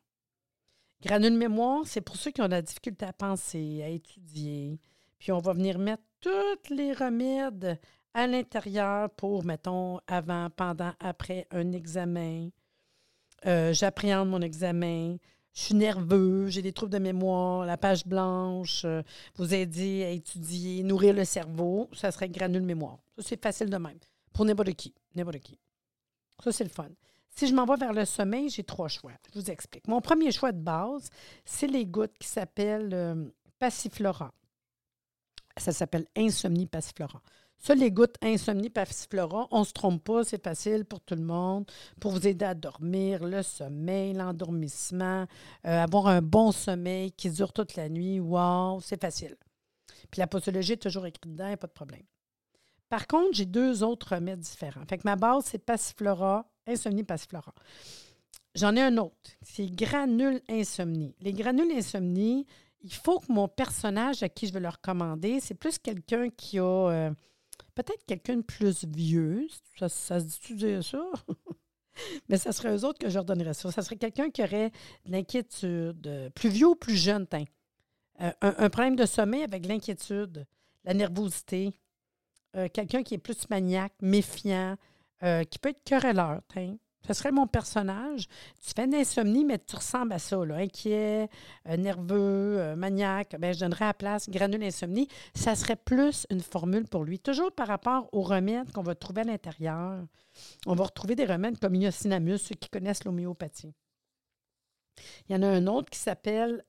Granules 1.01 1.37
mémoire, 1.37 1.81
c'est 1.85 2.01
pour 2.01 2.17
ceux 2.17 2.31
qui 2.31 2.41
ont 2.41 2.47
de 2.47 2.51
la 2.51 2.61
difficulté 2.61 3.05
à 3.05 3.13
penser, 3.13 3.81
à 3.81 3.87
étudier. 3.87 4.79
Puis 5.17 5.31
on 5.31 5.39
va 5.39 5.53
venir 5.53 5.79
mettre 5.79 6.03
tous 6.19 6.73
les 6.73 6.93
remèdes 6.93 7.79
à 8.13 8.27
l'intérieur 8.27 9.09
pour, 9.11 9.45
mettons, 9.45 9.99
avant, 10.07 10.49
pendant, 10.49 10.93
après 10.99 11.47
un 11.51 11.71
examen. 11.71 12.49
Euh, 13.45 13.73
j'appréhende 13.73 14.29
mon 14.29 14.41
examen. 14.41 15.17
Je 15.59 15.65
suis 15.65 15.75
nerveux, 15.75 16.47
j'ai 16.47 16.61
des 16.61 16.71
troubles 16.71 16.93
de 16.93 16.99
mémoire, 16.99 17.65
la 17.65 17.75
page 17.75 18.05
blanche, 18.05 18.83
euh, 18.85 19.03
vous 19.35 19.53
aider 19.53 20.05
à 20.05 20.09
étudier, 20.09 20.83
nourrir 20.83 21.13
le 21.13 21.25
cerveau, 21.25 21.89
ça 21.91 22.13
serait 22.13 22.29
granule 22.29 22.61
mémoire. 22.61 22.99
Ça, 23.17 23.23
c'est 23.27 23.43
facile 23.43 23.69
de 23.69 23.75
même. 23.75 23.97
Pour 24.31 24.45
n'importe 24.45 24.73
qui. 24.75 24.93
N'importe 25.15 25.39
qui. 25.39 25.59
Ça, 26.41 26.53
c'est 26.53 26.63
le 26.63 26.69
fun. 26.69 26.87
Si 27.35 27.45
je 27.45 27.53
m'en 27.53 27.65
vais 27.65 27.75
vers 27.75 27.91
le 27.91 28.05
sommeil, 28.05 28.47
j'ai 28.47 28.63
trois 28.63 28.87
choix. 28.87 29.11
Je 29.33 29.41
vous 29.41 29.51
explique. 29.51 29.85
Mon 29.85 29.99
premier 29.99 30.31
choix 30.31 30.53
de 30.53 30.61
base, 30.61 31.09
c'est 31.43 31.67
les 31.67 31.85
gouttes 31.85 32.17
qui 32.17 32.29
s'appellent 32.29 32.93
euh, 32.93 33.25
Passiflora. 33.59 34.31
Ça 35.57 35.73
s'appelle 35.73 36.05
Insomnie 36.15 36.67
Passiflora. 36.67 37.21
Ça, 37.59 37.75
les 37.75 37.91
gouttes 37.91 38.15
Insomnie 38.21 38.69
Passiflora, 38.69 39.47
on 39.51 39.59
ne 39.59 39.65
se 39.65 39.73
trompe 39.73 40.03
pas, 40.03 40.23
c'est 40.23 40.41
facile 40.41 40.85
pour 40.85 41.01
tout 41.01 41.15
le 41.15 41.23
monde, 41.23 41.69
pour 41.99 42.11
vous 42.11 42.25
aider 42.25 42.45
à 42.45 42.53
dormir, 42.53 43.23
le 43.25 43.43
sommeil, 43.43 44.13
l'endormissement, 44.13 45.25
euh, 45.67 45.83
avoir 45.83 46.07
un 46.07 46.21
bon 46.21 46.53
sommeil 46.53 47.11
qui 47.11 47.29
dure 47.29 47.51
toute 47.51 47.75
la 47.75 47.89
nuit. 47.89 48.21
Wow, 48.21 48.79
c'est 48.81 49.01
facile. 49.01 49.35
Puis 50.09 50.19
la 50.19 50.27
posologie 50.27 50.73
est 50.73 50.81
toujours 50.81 51.05
écrite 51.05 51.27
dedans, 51.27 51.55
pas 51.57 51.67
de 51.67 51.73
problème. 51.73 52.03
Par 52.87 53.05
contre, 53.07 53.33
j'ai 53.33 53.45
deux 53.45 53.83
autres 53.83 54.15
remèdes 54.15 54.39
différents. 54.39 54.85
Fait 54.89 54.97
que 54.97 55.03
ma 55.05 55.17
base, 55.17 55.43
c'est 55.45 55.63
Passiflora, 55.63 56.49
Insomnie 56.65 57.03
Passiflora. 57.03 57.53
J'en 58.55 58.75
ai 58.75 58.81
un 58.81 58.97
autre, 58.97 59.15
c'est 59.41 59.67
Granule 59.67 60.41
Insomnie. 60.49 61.13
Les 61.19 61.33
granules 61.33 61.71
Insomnie, 61.71 62.47
il 62.81 62.93
faut 62.93 63.19
que 63.19 63.31
mon 63.31 63.47
personnage 63.47 64.23
à 64.23 64.29
qui 64.29 64.47
je 64.47 64.53
vais 64.53 64.59
le 64.59 64.69
recommander, 64.69 65.39
c'est 65.39 65.53
plus 65.53 65.77
quelqu'un 65.77 66.29
qui 66.29 66.57
a 66.57 66.63
euh, 66.63 67.11
peut-être 67.75 68.05
quelqu'un 68.05 68.37
de 68.37 68.41
plus 68.41 68.85
vieux. 68.85 69.47
Ça, 69.77 69.89
se 69.89 70.25
dit-tu 70.25 70.55
dire 70.55 70.83
ça? 70.83 71.03
Mais 72.29 72.37
ça 72.37 72.51
serait 72.51 72.75
eux 72.75 72.85
autres 72.85 72.99
que 72.99 73.09
je 73.09 73.15
leur 73.15 73.25
donnerais 73.25 73.53
ça. 73.53 73.71
Ça 73.71 73.81
serait 73.81 73.97
quelqu'un 73.97 74.29
qui 74.29 74.43
aurait 74.43 74.71
de 75.05 75.11
l'inquiétude, 75.11 76.07
euh, 76.07 76.29
plus 76.29 76.49
vieux 76.49 76.67
ou 76.67 76.75
plus 76.75 76.95
jeune, 76.95 77.27
euh, 78.21 78.31
un, 78.41 78.69
problème 78.69 78.95
de 78.95 79.05
sommeil 79.05 79.43
avec 79.43 79.65
l'inquiétude, 79.65 80.45
la 80.83 80.93
nervosité, 80.93 81.71
euh, 82.55 82.67
quelqu'un 82.71 83.03
qui 83.03 83.15
est 83.15 83.19
plus 83.19 83.49
maniaque, 83.49 83.93
méfiant, 84.01 84.75
qui 85.21 85.59
peut 85.59 85.69
être 85.69 85.83
querelleur. 85.83 86.41
Ce 87.09 87.15
serait 87.15 87.31
mon 87.31 87.47
personnage. 87.47 88.27
Tu 88.63 88.71
fais 88.75 88.85
une 88.85 88.93
insomnie, 88.93 89.43
mais 89.43 89.57
tu 89.57 89.75
ressembles 89.75 90.13
à 90.13 90.19
ça, 90.19 90.37
inquiet, 90.37 91.27
euh, 91.67 91.75
nerveux, 91.75 92.75
maniaque. 92.75 93.35
Ben, 93.39 93.51
je 93.51 93.61
donnerais 93.61 93.85
à 93.85 93.87
la 93.87 93.93
place 93.95 94.29
granule 94.29 94.63
insomnie. 94.63 95.07
Ça 95.33 95.55
serait 95.55 95.75
plus 95.75 96.27
une 96.29 96.41
formule 96.41 96.87
pour 96.87 97.03
lui. 97.03 97.17
Toujours 97.17 97.51
par 97.51 97.65
rapport 97.65 98.09
aux 98.11 98.21
remèdes 98.21 98.71
qu'on 98.73 98.83
va 98.83 98.93
trouver 98.93 99.21
à 99.21 99.23
l'intérieur. 99.23 100.05
On 100.67 100.75
va 100.75 100.83
retrouver 100.83 101.15
des 101.15 101.25
remèdes 101.25 101.57
comme 101.57 101.73
Iocinamus, 101.73 102.37
ceux 102.37 102.53
qui 102.53 102.69
connaissent 102.69 103.03
l'homéopathie. 103.03 103.73
Il 105.27 105.35
y 105.35 105.35
en 105.35 105.41
a 105.41 105.47
un 105.47 105.65
autre 105.65 105.89
qui 105.89 105.97
s'appelle 105.97 106.63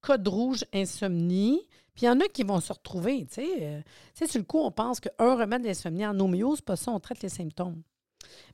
Code 0.00 0.26
rouge 0.26 0.64
insomnie. 0.72 1.68
Puis 1.94 2.02
il 2.02 2.06
y 2.06 2.10
en 2.10 2.18
a 2.18 2.26
qui 2.26 2.42
vont 2.42 2.58
se 2.58 2.72
retrouver, 2.72 3.26
tu 3.26 3.34
sais. 3.34 3.58
Euh, 3.60 4.26
sur 4.26 4.40
le 4.40 4.44
coup, 4.44 4.58
on 4.58 4.72
pense 4.72 4.98
qu'un 4.98 5.36
remède 5.36 5.62
d'insomnie 5.62 6.04
en 6.04 6.18
homéo, 6.18 6.56
c'est 6.56 6.64
pas 6.64 6.74
ça, 6.74 6.90
on 6.90 6.98
traite 6.98 7.22
les 7.22 7.28
symptômes. 7.28 7.80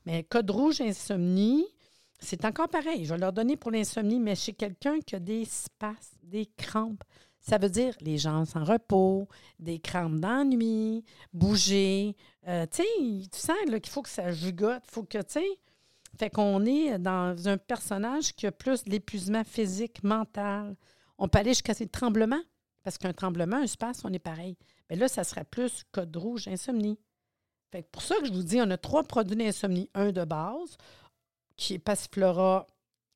Mais 0.07 0.25
code 0.25 0.51
rouge 0.51 0.81
insomnie, 0.81 1.67
c'est 2.19 2.45
encore 2.45 2.69
pareil. 2.69 3.05
Je 3.05 3.15
vais 3.15 3.21
leur 3.21 3.33
donner 3.33 3.57
pour 3.57 3.71
l'insomnie, 3.71 4.21
mais 4.21 4.35
chez 4.35 4.53
quelqu'un 4.53 5.01
qui 5.01 5.17
a 5.17 5.19
des 5.19 5.45
spasmes, 5.45 6.17
des 6.23 6.47
crampes, 6.57 7.03
ça 7.41 7.57
veut 7.59 7.71
dire 7.71 7.95
les 8.01 8.19
gens 8.19 8.45
sans 8.45 8.65
repos, 8.65 9.27
des 9.59 9.79
crampes 9.79 10.21
d'ennui, 10.21 11.05
bouger. 11.33 12.15
Euh, 12.47 12.67
tu 12.71 12.83
sais, 12.83 13.29
tu 13.33 13.39
sens 13.39 13.57
qu'il 13.67 13.89
faut 13.89 14.03
que 14.03 14.11
ça 14.11 14.31
jugote, 14.31 14.83
il 14.87 14.91
faut 14.91 15.03
que, 15.03 15.23
tu. 15.23 15.41
Fait 16.19 16.29
qu'on 16.29 16.67
est 16.67 16.99
dans 16.99 17.49
un 17.49 17.57
personnage 17.57 18.35
qui 18.35 18.47
a 18.47 18.53
plus 18.53 18.85
l'épuisement 18.87 19.45
physique, 19.45 20.03
mental. 20.03 20.77
On 21.17 21.29
peut 21.29 21.39
aller 21.39 21.51
jusqu'à 21.51 21.75
ces 21.75 21.87
tremblements. 21.87 22.43
Parce 22.83 22.97
qu'un 22.99 23.13
tremblement, 23.13 23.59
un 23.59 23.67
space, 23.67 24.03
on 24.05 24.13
est 24.13 24.19
pareil. 24.19 24.57
Mais 24.89 24.97
là, 24.97 25.09
ça 25.09 25.25
serait 25.25 25.45
plus 25.45 25.85
code 25.93 26.17
rouge, 26.17 26.49
insomnie. 26.49 26.99
Fait 27.73 27.87
pour 27.91 28.03
ça 28.03 28.17
que 28.17 28.27
je 28.27 28.33
vous 28.33 28.43
dis, 28.43 28.61
on 28.61 28.71
a 28.71 28.77
trois 28.77 29.05
produits 29.05 29.37
d'insomnie. 29.37 29.89
Un 29.95 30.13
de 30.13 30.25
base, 30.25 30.77
qui 31.57 31.75
est 31.75 31.79
Passiflora 31.79 32.67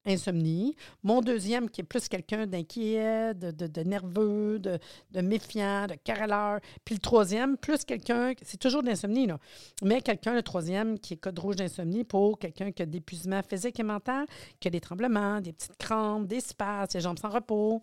insomnie. 0.06 0.76
Mon 1.02 1.20
deuxième, 1.20 1.70
qui 1.70 1.80
est 1.80 1.84
plus 1.84 2.08
quelqu'un 2.08 2.46
d'inquiet, 2.46 3.34
de, 3.34 3.82
nerveux, 3.82 4.58
de, 4.58 5.20
méfiant, 5.20 5.86
de 5.86 5.94
carreleur. 5.94 6.60
Puis 6.84 6.94
le 6.94 7.00
troisième, 7.00 7.56
plus 7.56 7.84
quelqu'un, 7.84 8.34
c'est 8.42 8.58
toujours 8.58 8.82
d'insomnie, 8.82 9.26
là. 9.26 9.38
Mais 9.82 10.02
quelqu'un, 10.02 10.34
le 10.34 10.42
troisième, 10.42 10.98
qui 10.98 11.14
est 11.14 11.16
code 11.16 11.38
rouge 11.38 11.56
d'insomnie 11.56 12.04
pour 12.04 12.38
quelqu'un 12.38 12.70
qui 12.72 12.82
a 12.82 12.86
d'épuisement 12.86 13.40
physique 13.42 13.80
et 13.80 13.82
mental, 13.82 14.26
qui 14.60 14.68
a 14.68 14.70
des 14.70 14.80
tremblements, 14.80 15.40
des 15.40 15.52
petites 15.52 15.76
crampes, 15.78 16.26
des 16.26 16.40
spasmes, 16.40 16.92
des 16.92 17.00
jambes 17.00 17.18
sans 17.18 17.30
repos. 17.30 17.82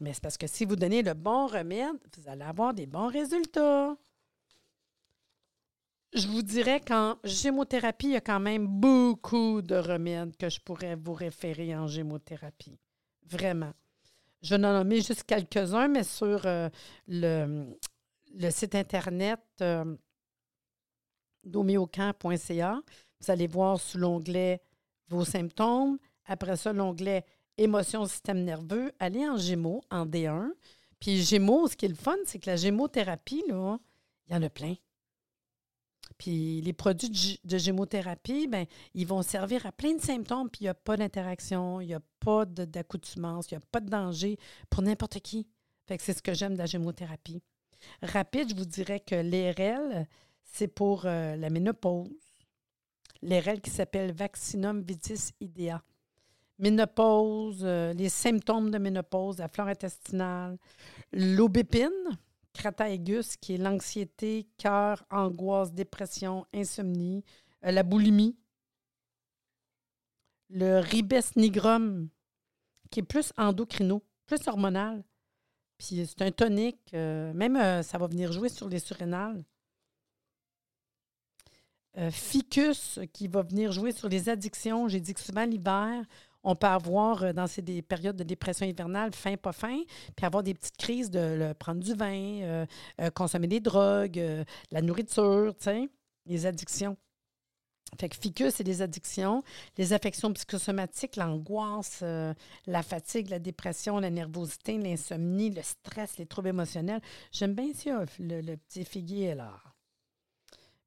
Mais 0.00 0.12
c'est 0.12 0.22
parce 0.22 0.38
que 0.38 0.46
si 0.46 0.64
vous 0.64 0.76
donnez 0.76 1.02
le 1.02 1.14
bon 1.14 1.46
remède, 1.48 1.96
vous 2.16 2.28
allez 2.30 2.44
avoir 2.44 2.72
des 2.72 2.86
bons 2.86 3.08
résultats. 3.08 3.96
Je 6.14 6.26
vous 6.26 6.42
dirais 6.42 6.80
qu'en 6.80 7.18
gémothérapie, 7.22 8.06
il 8.06 8.12
y 8.12 8.16
a 8.16 8.20
quand 8.20 8.40
même 8.40 8.66
beaucoup 8.66 9.60
de 9.60 9.76
remèdes 9.76 10.36
que 10.36 10.48
je 10.48 10.60
pourrais 10.60 10.96
vous 10.96 11.12
référer 11.12 11.76
en 11.76 11.86
gémothérapie. 11.86 12.78
Vraiment. 13.26 13.72
Je 14.40 14.54
vais 14.54 14.66
en 14.66 14.72
nommer 14.72 14.96
juste 14.96 15.24
quelques-uns, 15.24 15.88
mais 15.88 16.04
sur 16.04 16.46
euh, 16.46 16.68
le, 17.06 17.76
le, 18.34 18.50
site 18.50 18.74
Internet 18.74 19.40
euh, 19.60 19.96
vous 21.44 23.30
allez 23.30 23.46
voir 23.46 23.80
sous 23.80 23.98
l'onglet 23.98 24.60
Vos 25.08 25.24
symptômes. 25.24 25.98
Après 26.26 26.56
ça, 26.56 26.72
l'onglet 26.72 27.24
émotion, 27.56 28.04
système 28.04 28.44
nerveux, 28.44 28.92
aller 28.98 29.26
en 29.26 29.38
Gémeaux, 29.38 29.82
en 29.90 30.04
D1. 30.04 30.50
Puis 31.00 31.22
Gémeaux, 31.22 31.66
ce 31.66 31.76
qui 31.76 31.86
est 31.86 31.88
le 31.88 31.94
fun, 31.94 32.16
c'est 32.26 32.38
que 32.38 32.50
la 32.50 32.56
gémothérapie, 32.56 33.42
là, 33.48 33.78
il 34.26 34.34
y 34.34 34.36
en 34.36 34.42
a 34.42 34.50
plein. 34.50 34.74
Puis 36.16 36.60
les 36.62 36.72
produits 36.72 37.40
de 37.44 37.58
gémothérapie, 37.58 38.48
ben, 38.48 38.66
ils 38.94 39.06
vont 39.06 39.22
servir 39.22 39.66
à 39.66 39.72
plein 39.72 39.94
de 39.94 40.00
symptômes, 40.00 40.48
puis 40.48 40.62
il 40.62 40.64
n'y 40.64 40.70
a 40.70 40.74
pas 40.74 40.96
d'interaction, 40.96 41.80
il 41.80 41.88
n'y 41.88 41.94
a 41.94 42.02
pas 42.20 42.44
d'accoutumance, 42.44 43.50
il 43.50 43.54
n'y 43.54 43.62
a 43.62 43.66
pas 43.70 43.80
de 43.80 43.88
danger 43.88 44.38
pour 44.70 44.82
n'importe 44.82 45.20
qui. 45.20 45.46
Fait 45.86 45.96
que 45.96 46.02
c'est 46.02 46.14
ce 46.14 46.22
que 46.22 46.34
j'aime 46.34 46.54
de 46.54 46.58
la 46.58 46.66
gémothérapie. 46.66 47.42
Rapide, 48.02 48.50
je 48.50 48.54
vous 48.56 48.64
dirais 48.64 49.00
que 49.00 49.14
l'ERL, 49.14 50.06
c'est 50.42 50.68
pour 50.68 51.06
euh, 51.06 51.36
la 51.36 51.50
ménopause. 51.50 52.10
L'ERL 53.22 53.60
qui 53.60 53.70
s'appelle 53.70 54.12
Vaccinum 54.12 54.82
vitis 54.82 55.32
idea 55.40 55.82
ménopause, 56.58 57.60
euh, 57.62 57.92
les 57.92 58.08
symptômes 58.08 58.70
de 58.70 58.78
ménopause, 58.78 59.38
la 59.38 59.48
flore 59.48 59.68
intestinale, 59.68 60.58
l'aubépine, 61.12 62.18
qui 63.40 63.54
est 63.54 63.58
l'anxiété, 63.58 64.48
cœur, 64.56 65.04
angoisse, 65.10 65.72
dépression, 65.72 66.46
insomnie, 66.54 67.24
euh, 67.64 67.70
la 67.70 67.82
boulimie, 67.82 68.36
le 70.50 70.78
ribes 70.78 71.14
nigrum, 71.36 72.08
qui 72.90 73.00
est 73.00 73.02
plus 73.02 73.32
endocrino, 73.36 74.02
plus 74.26 74.46
hormonal. 74.46 75.04
Puis 75.78 76.06
c'est 76.06 76.22
un 76.22 76.30
tonique, 76.32 76.92
euh, 76.94 77.32
même 77.34 77.82
ça 77.82 77.98
va 77.98 78.06
venir 78.06 78.32
jouer 78.32 78.48
sur 78.48 78.68
les 78.68 78.80
surrénales. 78.80 79.44
ficus, 82.10 83.00
qui 83.12 83.26
va 83.26 83.42
venir 83.42 83.72
jouer 83.72 83.92
sur 83.92 84.08
les 84.08 84.28
addictions. 84.28 84.88
J'ai 84.88 85.00
dit 85.00 85.14
que 85.14 85.20
souvent 85.20 85.44
l'hiver, 85.44 86.04
on 86.44 86.54
peut 86.54 86.66
avoir 86.66 87.22
euh, 87.22 87.32
dans 87.32 87.46
ces 87.46 87.62
des 87.62 87.82
périodes 87.82 88.16
de 88.16 88.24
dépression 88.24 88.66
hivernale, 88.66 89.12
faim, 89.12 89.36
pas 89.36 89.52
faim, 89.52 89.80
puis 90.16 90.26
avoir 90.26 90.42
des 90.42 90.54
petites 90.54 90.76
crises 90.76 91.10
de 91.10 91.52
prendre 91.58 91.82
du 91.82 91.94
vin, 91.94 92.42
euh, 92.42 92.66
euh, 93.00 93.10
consommer 93.10 93.46
des 93.46 93.60
drogues, 93.60 94.22
la 94.70 94.82
nourriture, 94.82 95.54
les 96.26 96.46
addictions. 96.46 96.96
Fait 97.98 98.10
que 98.10 98.16
ficus, 98.16 98.54
c'est 98.54 98.64
les 98.64 98.82
addictions, 98.82 99.42
les 99.78 99.94
affections 99.94 100.30
psychosomatiques, 100.34 101.16
l'angoisse, 101.16 102.02
la 102.66 102.82
fatigue, 102.82 103.30
la 103.30 103.38
dépression, 103.38 103.98
la 103.98 104.10
nervosité, 104.10 104.76
l'insomnie, 104.76 105.48
le 105.48 105.62
stress, 105.62 106.18
les 106.18 106.26
troubles 106.26 106.48
émotionnels. 106.48 107.00
J'aime 107.32 107.54
bien 107.54 107.72
ça, 107.72 108.04
le, 108.18 108.42
le 108.42 108.56
petit 108.58 108.84
figuier 108.84 109.34
là. 109.34 109.54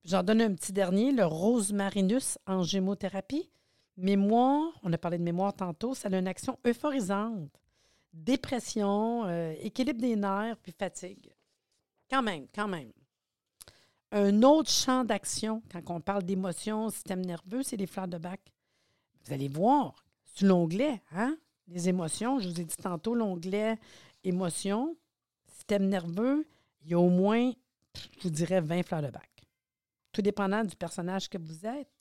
J'en 0.04 0.22
donne 0.22 0.42
un 0.42 0.54
petit 0.54 0.74
dernier, 0.74 1.12
le 1.12 1.26
rosmarinus 1.26 2.38
en 2.46 2.62
gémothérapie. 2.62 3.50
Mémoire, 3.98 4.72
on 4.84 4.92
a 4.94 4.98
parlé 4.98 5.18
de 5.18 5.24
mémoire 5.24 5.54
tantôt, 5.54 5.94
ça 5.94 6.10
a 6.12 6.18
une 6.18 6.28
action 6.28 6.58
euphorisante. 6.66 7.50
Dépression, 8.14 9.26
euh, 9.26 9.54
équilibre 9.62 10.02
des 10.02 10.16
nerfs, 10.16 10.58
puis 10.58 10.74
fatigue. 10.78 11.32
Quand 12.10 12.22
même, 12.22 12.48
quand 12.54 12.68
même. 12.68 12.92
Un 14.12 14.44
autre 14.44 14.70
champ 14.70 15.06
d'action, 15.06 15.62
quand 15.72 15.82
on 15.96 16.02
parle 16.02 16.24
d'émotions, 16.24 16.90
système 16.90 17.26
nerveux, 17.26 17.64
c'est 17.64 17.78
les 17.78 17.88
fleurs 17.88 18.10
de 18.10 18.18
bac. 18.18 18.42
Vous 19.24 19.34
allez 19.34 19.48
voir, 19.48 20.04
sur 20.26 20.48
l'onglet, 20.48 21.02
hein? 21.12 21.38
Les 21.68 21.88
émotions, 21.88 22.40
je 22.40 22.50
vous 22.50 22.60
ai 22.60 22.66
dit 22.66 22.76
tantôt, 22.76 23.16
l'onglet 23.16 23.78
émotions, 24.24 24.98
système 25.48 25.88
nerveux, 25.88 26.46
il 26.84 26.92
y 26.92 26.94
a 26.94 27.00
au 27.00 27.10
moins, 27.10 27.52
je 28.18 28.24
vous 28.24 28.30
dirais, 28.30 28.60
20 28.60 28.84
fleurs 28.84 29.02
de 29.02 29.10
bac. 29.10 29.30
Tout 30.12 30.22
dépendant 30.22 30.64
du 30.64 30.76
personnage 30.76 31.30
que 31.30 31.38
vous 31.38 31.66
êtes. 31.66 32.01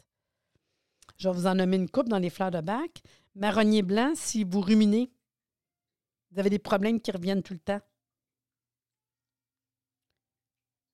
Je 1.20 1.28
vais 1.28 1.34
vous 1.34 1.46
en 1.46 1.54
nommer 1.54 1.76
une 1.76 1.90
coupe 1.90 2.08
dans 2.08 2.18
les 2.18 2.30
fleurs 2.30 2.50
de 2.50 2.62
bac. 2.62 3.02
Marronnier 3.34 3.82
blanc, 3.82 4.12
si 4.14 4.42
vous 4.42 4.62
ruminez, 4.62 5.12
vous 6.30 6.40
avez 6.40 6.48
des 6.48 6.58
problèmes 6.58 6.98
qui 6.98 7.10
reviennent 7.10 7.42
tout 7.42 7.52
le 7.52 7.60
temps. 7.60 7.80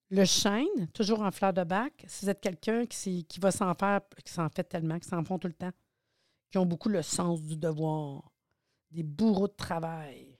Le 0.09 0.25
chêne, 0.25 0.89
toujours 0.93 1.21
en 1.21 1.31
fleur 1.31 1.53
de 1.53 1.63
bac, 1.63 2.03
si 2.07 2.25
vous 2.25 2.31
êtes 2.31 2.41
quelqu'un 2.41 2.85
qui, 2.85 3.25
va 3.39 3.51
s'en 3.51 3.73
faire, 3.73 4.01
qui 4.25 4.33
s'en 4.33 4.49
fait 4.49 4.65
tellement, 4.65 4.99
qui 4.99 5.07
s'en 5.07 5.23
font 5.23 5.39
tout 5.39 5.47
le 5.47 5.53
temps, 5.53 5.71
qui 6.51 6.57
ont 6.57 6.65
beaucoup 6.65 6.89
le 6.89 7.03
sens 7.03 7.41
du 7.41 7.55
devoir, 7.55 8.29
des 8.91 9.03
bourreaux 9.03 9.47
de 9.47 9.55
travail. 9.55 10.37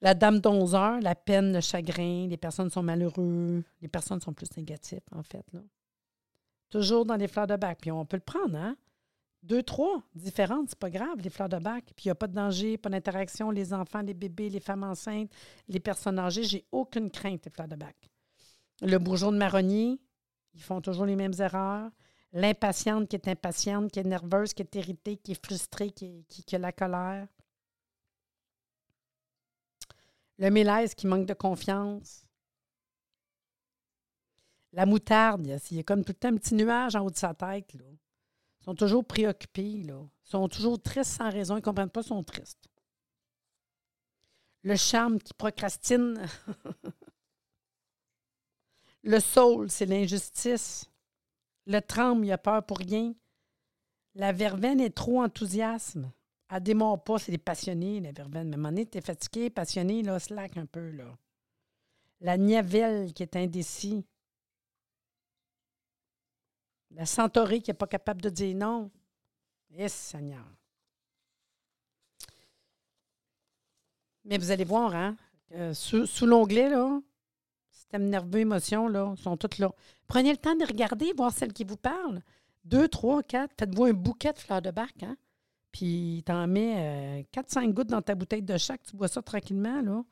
La 0.00 0.14
dame 0.14 0.40
d'onzeur, 0.40 0.98
la 1.00 1.14
peine, 1.14 1.52
le 1.52 1.60
chagrin, 1.60 2.26
les 2.26 2.38
personnes 2.38 2.70
sont 2.70 2.82
malheureuses, 2.82 3.62
les 3.82 3.88
personnes 3.88 4.22
sont 4.22 4.32
plus 4.32 4.54
négatives, 4.56 5.00
en 5.12 5.22
fait. 5.22 5.44
Là. 5.52 5.60
Toujours 6.70 7.04
dans 7.04 7.16
les 7.16 7.28
fleurs 7.28 7.46
de 7.46 7.56
bac. 7.56 7.78
Puis 7.80 7.90
on 7.90 8.04
peut 8.04 8.16
le 8.16 8.22
prendre, 8.22 8.56
hein? 8.56 8.76
Deux, 9.44 9.62
trois 9.62 10.02
différentes, 10.14 10.70
c'est 10.70 10.78
pas 10.78 10.88
grave, 10.88 11.20
les 11.20 11.28
fleurs 11.28 11.50
de 11.50 11.58
bac. 11.58 11.84
Puis 11.94 12.04
il 12.04 12.08
n'y 12.08 12.12
a 12.12 12.14
pas 12.14 12.26
de 12.26 12.34
danger, 12.34 12.78
pas 12.78 12.88
d'interaction, 12.88 13.50
les 13.50 13.74
enfants, 13.74 14.00
les 14.00 14.14
bébés, 14.14 14.48
les 14.48 14.60
femmes 14.60 14.84
enceintes, 14.84 15.30
les 15.68 15.80
personnes 15.80 16.18
âgées, 16.18 16.44
j'ai 16.44 16.64
aucune 16.72 17.10
crainte, 17.10 17.44
les 17.44 17.50
fleurs 17.50 17.68
de 17.68 17.76
bac. 17.76 17.94
Le 18.80 18.96
bourgeon 18.96 19.32
de 19.32 19.36
marronnier, 19.36 20.00
ils 20.54 20.62
font 20.62 20.80
toujours 20.80 21.04
les 21.04 21.16
mêmes 21.16 21.34
erreurs. 21.38 21.90
L'impatiente 22.32 23.08
qui 23.08 23.16
est 23.16 23.28
impatiente, 23.28 23.92
qui 23.92 24.00
est 24.00 24.04
nerveuse, 24.04 24.54
qui 24.54 24.62
est 24.62 24.74
irritée, 24.74 25.18
qui 25.18 25.32
est 25.32 25.44
frustrée, 25.44 25.90
qui, 25.90 26.24
qui, 26.26 26.56
a 26.56 26.58
la 26.58 26.72
colère. 26.72 27.28
Le 30.38 30.50
mélèze 30.50 30.94
qui 30.94 31.06
manque 31.06 31.26
de 31.26 31.34
confiance. 31.34 32.23
La 34.74 34.86
moutarde, 34.86 35.46
il 35.70 35.76
y 35.76 35.80
a 35.80 35.82
comme 35.82 36.04
tout 36.04 36.16
un 36.24 36.36
petit 36.36 36.54
nuage 36.54 36.96
en 36.96 37.04
haut 37.04 37.10
de 37.10 37.16
sa 37.16 37.32
tête. 37.32 37.74
Là 37.74 37.84
sont 38.64 38.74
toujours 38.74 39.04
préoccupés. 39.04 39.62
Ils 39.62 39.94
sont 40.22 40.48
toujours 40.48 40.80
tristes 40.80 41.12
sans 41.12 41.30
raison. 41.30 41.54
Ils 41.54 41.60
ne 41.60 41.64
comprennent 41.64 41.90
pas, 41.90 42.00
ils 42.00 42.08
sont 42.08 42.22
tristes. 42.22 42.68
Le 44.62 44.76
charme 44.76 45.18
qui 45.18 45.34
procrastine. 45.34 46.26
le 49.02 49.20
saule, 49.20 49.70
c'est 49.70 49.86
l'injustice. 49.86 50.90
Le 51.66 51.80
tremble, 51.80 52.26
il 52.26 52.32
a 52.32 52.38
peur 52.38 52.64
pour 52.64 52.78
rien. 52.78 53.14
La 54.14 54.32
verveine 54.32 54.80
est 54.80 54.94
trop 54.94 55.22
enthousiasme. 55.22 56.10
Elle 56.50 56.62
démarre 56.62 57.02
pas, 57.02 57.18
c'est 57.18 57.32
des 57.32 57.38
passionnés, 57.38 58.00
la 58.00 58.12
verveine. 58.12 58.48
Mais 58.48 58.54
à 58.54 58.58
un 58.58 58.62
moment 58.62 58.68
donné, 58.70 58.86
tu 58.86 58.98
es 58.98 59.00
fatigué, 59.00 59.50
passionné, 59.50 60.02
là, 60.02 60.18
slack 60.18 60.56
un 60.56 60.66
peu, 60.66 60.90
là. 60.90 61.16
La 62.20 62.38
niavelle 62.38 63.12
qui 63.12 63.22
est 63.22 63.36
indécis. 63.36 64.06
La 66.94 67.06
centaurée 67.06 67.60
qui 67.60 67.70
n'est 67.70 67.74
pas 67.74 67.86
capable 67.86 68.22
de 68.22 68.30
dire 68.30 68.56
non. 68.56 68.90
Yes, 69.70 69.92
Seigneur. 69.92 70.44
Mais 74.24 74.38
vous 74.38 74.50
allez 74.50 74.64
voir, 74.64 74.94
hein? 74.94 75.16
Euh, 75.52 75.74
sous, 75.74 76.26
l'onglet, 76.26 76.68
là, 76.70 77.00
système 77.70 78.08
nerveux, 78.08 78.40
émotion, 78.40 78.88
là, 78.88 79.14
sont 79.16 79.36
toutes 79.36 79.58
là. 79.58 79.70
Prenez 80.06 80.30
le 80.30 80.38
temps 80.38 80.54
de 80.54 80.64
regarder, 80.64 81.12
voir 81.16 81.32
celles 81.32 81.52
qui 81.52 81.64
vous 81.64 81.76
parlent. 81.76 82.22
Deux, 82.64 82.88
trois, 82.88 83.22
quatre, 83.22 83.52
faites-vous 83.58 83.84
un 83.84 83.92
bouquet 83.92 84.32
de 84.32 84.38
fleurs 84.38 84.62
de 84.62 84.70
bac, 84.70 85.02
hein? 85.02 85.16
Puis 85.70 86.22
t'en 86.24 86.46
mets 86.46 87.20
euh, 87.20 87.22
quatre, 87.30 87.50
cinq 87.50 87.74
gouttes 87.74 87.88
dans 87.88 88.00
ta 88.00 88.14
bouteille 88.14 88.42
de 88.42 88.56
chaque, 88.56 88.82
tu 88.84 88.96
bois 88.96 89.08
ça 89.08 89.20
tranquillement, 89.20 89.82
là. 89.82 90.02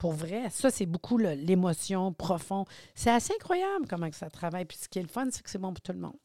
Pour 0.00 0.12
vrai, 0.12 0.48
ça, 0.48 0.70
c'est 0.70 0.86
beaucoup 0.86 1.18
l'émotion 1.18 2.14
profonde. 2.14 2.66
C'est 2.94 3.10
assez 3.10 3.34
incroyable 3.34 3.86
comment 3.86 4.10
ça 4.12 4.30
travaille. 4.30 4.64
Puis 4.64 4.78
ce 4.78 4.88
qui 4.88 4.98
est 4.98 5.02
le 5.02 5.08
fun, 5.08 5.26
c'est 5.30 5.42
que 5.42 5.50
c'est 5.50 5.58
bon 5.58 5.74
pour 5.74 5.82
tout 5.82 5.92
le 5.92 5.98
monde. 5.98 6.16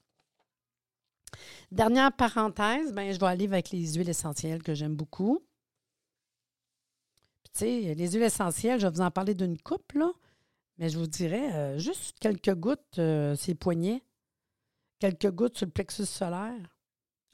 Dernière 1.74 2.14
parenthèse, 2.14 2.94
ben, 2.94 3.14
je 3.14 3.20
vais 3.20 3.26
aller 3.26 3.44
avec 3.44 3.72
les 3.72 3.96
huiles 3.96 4.08
essentielles 4.08 4.64
que 4.64 4.74
j'aime 4.74 4.96
beaucoup. 4.96 5.42
les 7.60 8.12
huiles 8.14 8.24
essentielles, 8.24 8.80
je 8.80 8.88
vais 8.88 8.94
vous 8.94 9.02
en 9.02 9.12
parler 9.12 9.34
d'une 9.36 9.58
coupe, 9.58 9.92
là, 9.92 10.10
mais 10.78 10.88
je 10.88 10.98
vous 10.98 11.08
dirais 11.08 11.54
euh, 11.54 11.78
juste 11.78 12.18
quelques 12.22 12.56
gouttes, 12.56 12.98
euh, 12.98 13.36
ces 13.36 13.56
poignets, 13.56 14.04
quelques 15.00 15.32
gouttes 15.32 15.58
sur 15.58 15.66
le 15.66 15.74
plexus 15.74 16.06
solaire, 16.06 16.78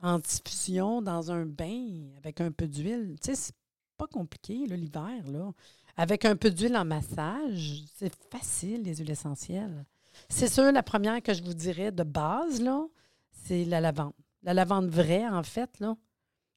en 0.01 0.17
diffusion 0.17 1.03
dans 1.03 1.31
un 1.31 1.45
bain 1.45 2.09
avec 2.17 2.41
un 2.41 2.51
peu 2.51 2.67
d'huile. 2.67 3.15
Tu 3.21 3.27
sais, 3.27 3.35
c'est 3.35 3.55
pas 3.97 4.07
compliqué, 4.07 4.65
l'hiver, 4.65 5.27
là. 5.27 5.53
Avec 5.97 6.25
un 6.25 6.35
peu 6.35 6.49
d'huile 6.51 6.77
en 6.77 6.85
massage, 6.85 7.83
c'est 7.95 8.13
facile, 8.29 8.83
les 8.83 8.95
huiles 8.95 9.11
essentielles. 9.11 9.85
C'est 10.29 10.47
sûr, 10.47 10.71
la 10.71 10.83
première 10.83 11.21
que 11.21 11.33
je 11.33 11.43
vous 11.43 11.53
dirais 11.53 11.91
de 11.91 12.03
base, 12.03 12.61
là, 12.61 12.85
c'est 13.31 13.65
la 13.65 13.79
lavande. 13.81 14.13
La 14.43 14.53
lavande 14.53 14.87
vraie, 14.89 15.27
en 15.27 15.43
fait, 15.43 15.79
là, 15.79 15.95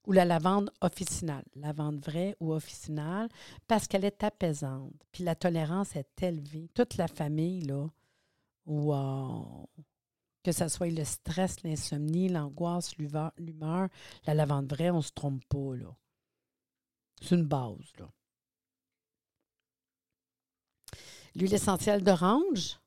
ou 0.06 0.12
la 0.12 0.24
lavande 0.24 0.70
officinale. 0.80 1.44
Lavande 1.54 1.98
vraie 1.98 2.36
ou 2.40 2.52
officinale, 2.52 3.28
parce 3.66 3.86
qu'elle 3.86 4.04
est 4.04 4.22
apaisante. 4.24 4.94
Puis 5.12 5.24
la 5.24 5.34
tolérance 5.34 5.96
est 5.96 6.22
élevée. 6.22 6.68
Toute 6.74 6.96
la 6.96 7.08
famille, 7.08 7.62
là! 7.62 7.86
Que 10.42 10.52
ce 10.52 10.68
soit 10.68 10.88
le 10.90 11.04
stress, 11.04 11.62
l'insomnie, 11.62 12.28
l'angoisse, 12.28 12.96
l'humeur, 12.96 13.88
la 14.26 14.34
lavande 14.34 14.70
vraie, 14.70 14.90
on 14.90 14.98
ne 14.98 15.02
se 15.02 15.12
trompe 15.12 15.44
pas, 15.46 15.74
là. 15.76 15.94
C'est 17.20 17.34
une 17.34 17.46
base, 17.46 17.92
là. 17.98 18.08
L'huile 21.34 21.54
essentielle 21.54 22.02
d'orange. 22.02 22.78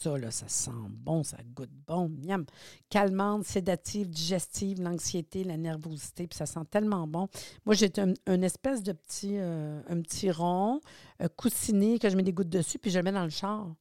Ça, 0.00 0.16
là, 0.16 0.30
ça 0.30 0.48
sent 0.48 0.70
bon, 0.88 1.22
ça 1.22 1.36
goûte 1.54 1.70
bon. 1.86 2.08
Miam. 2.08 2.46
Calmante, 2.88 3.44
sédative, 3.44 4.08
digestive, 4.08 4.80
l'anxiété, 4.80 5.44
la 5.44 5.58
nervosité, 5.58 6.26
puis 6.26 6.38
ça 6.38 6.46
sent 6.46 6.64
tellement 6.70 7.06
bon. 7.06 7.28
Moi, 7.66 7.74
j'ai 7.74 7.92
un, 8.26 8.42
espèce 8.42 8.82
de 8.82 8.92
petit, 8.92 9.36
euh, 9.36 9.82
un 9.88 10.00
petit 10.00 10.30
rond 10.30 10.80
euh, 11.20 11.28
coussiné 11.36 11.98
que 11.98 12.08
je 12.08 12.16
mets 12.16 12.22
des 12.22 12.32
gouttes 12.32 12.48
dessus, 12.48 12.78
puis 12.78 12.90
je 12.90 12.98
le 12.98 13.02
mets 13.02 13.12
dans 13.12 13.24
le 13.24 13.30
char 13.30 13.74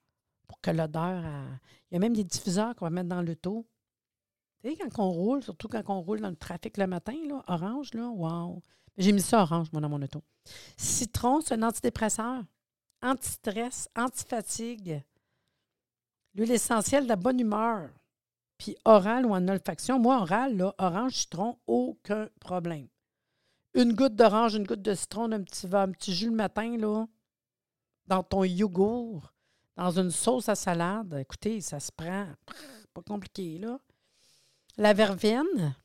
pour 0.46 0.60
que 0.60 0.72
l'odeur. 0.72 1.24
Il 1.90 1.94
y 1.94 1.98
a 1.98 2.00
même 2.00 2.16
des 2.16 2.26
diffuseurs 2.26 2.76
qu'on 2.76 2.86
va 2.86 2.90
mettre 2.90 3.08
dans 3.08 3.24
taux. 3.36 3.66
Tu 4.62 4.72
sais, 4.72 4.76
quand 4.76 5.06
on 5.06 5.12
roule, 5.12 5.42
surtout 5.42 5.70
quand 5.70 5.84
on 5.88 6.02
roule 6.02 6.20
dans 6.20 6.30
le 6.30 6.36
trafic 6.36 6.76
le 6.78 6.88
matin, 6.88 7.16
là, 7.30 7.42
orange, 7.48 7.94
là, 7.94 8.10
wow. 8.10 8.62
J'ai 8.98 9.14
mis 9.14 9.22
ça 9.22 9.44
orange, 9.44 9.72
moi, 9.72 9.82
dans 9.82 9.88
mon 9.88 10.02
auto. 10.02 10.22
Citron, 10.76 11.40
c'est 11.40 11.54
un 11.54 11.64
antidépresseur 11.64 12.44
anti-stress, 13.02 13.90
anti-fatigue. 13.96 15.04
L'huile 16.34 16.52
essentielle 16.52 17.04
de 17.04 17.10
la 17.10 17.16
bonne 17.16 17.40
humeur. 17.40 17.90
Puis 18.58 18.78
oral 18.86 19.26
ou 19.26 19.34
en 19.34 19.48
olfaction. 19.48 20.00
Moi, 20.00 20.22
oral, 20.22 20.58
là, 20.58 20.76
orange, 20.78 21.14
citron, 21.14 21.58
aucun 21.66 22.30
problème. 22.40 22.88
Une 23.74 23.94
goutte 23.94 24.16
d'orange, 24.16 24.56
une 24.56 24.66
goutte 24.66 24.82
de 24.82 24.94
citron, 24.94 25.32
un 25.32 25.44
petit, 25.44 25.68
un 25.72 25.92
petit 25.92 26.14
jus 26.14 26.30
le 26.30 26.36
matin, 26.36 26.76
là, 26.78 27.06
dans 28.08 28.24
ton 28.24 28.44
yogourt, 28.44 29.34
dans 29.76 29.92
une 29.92 30.12
sauce 30.12 30.50
à 30.50 30.56
salade. 30.56 31.14
Écoutez, 31.20 31.62
ça 31.62 31.80
se 31.80 31.92
prend. 31.92 32.28
Pas 32.94 33.02
compliqué, 33.04 33.60
là. 33.60 33.80
La 34.78 34.94
verveine, 34.94 35.76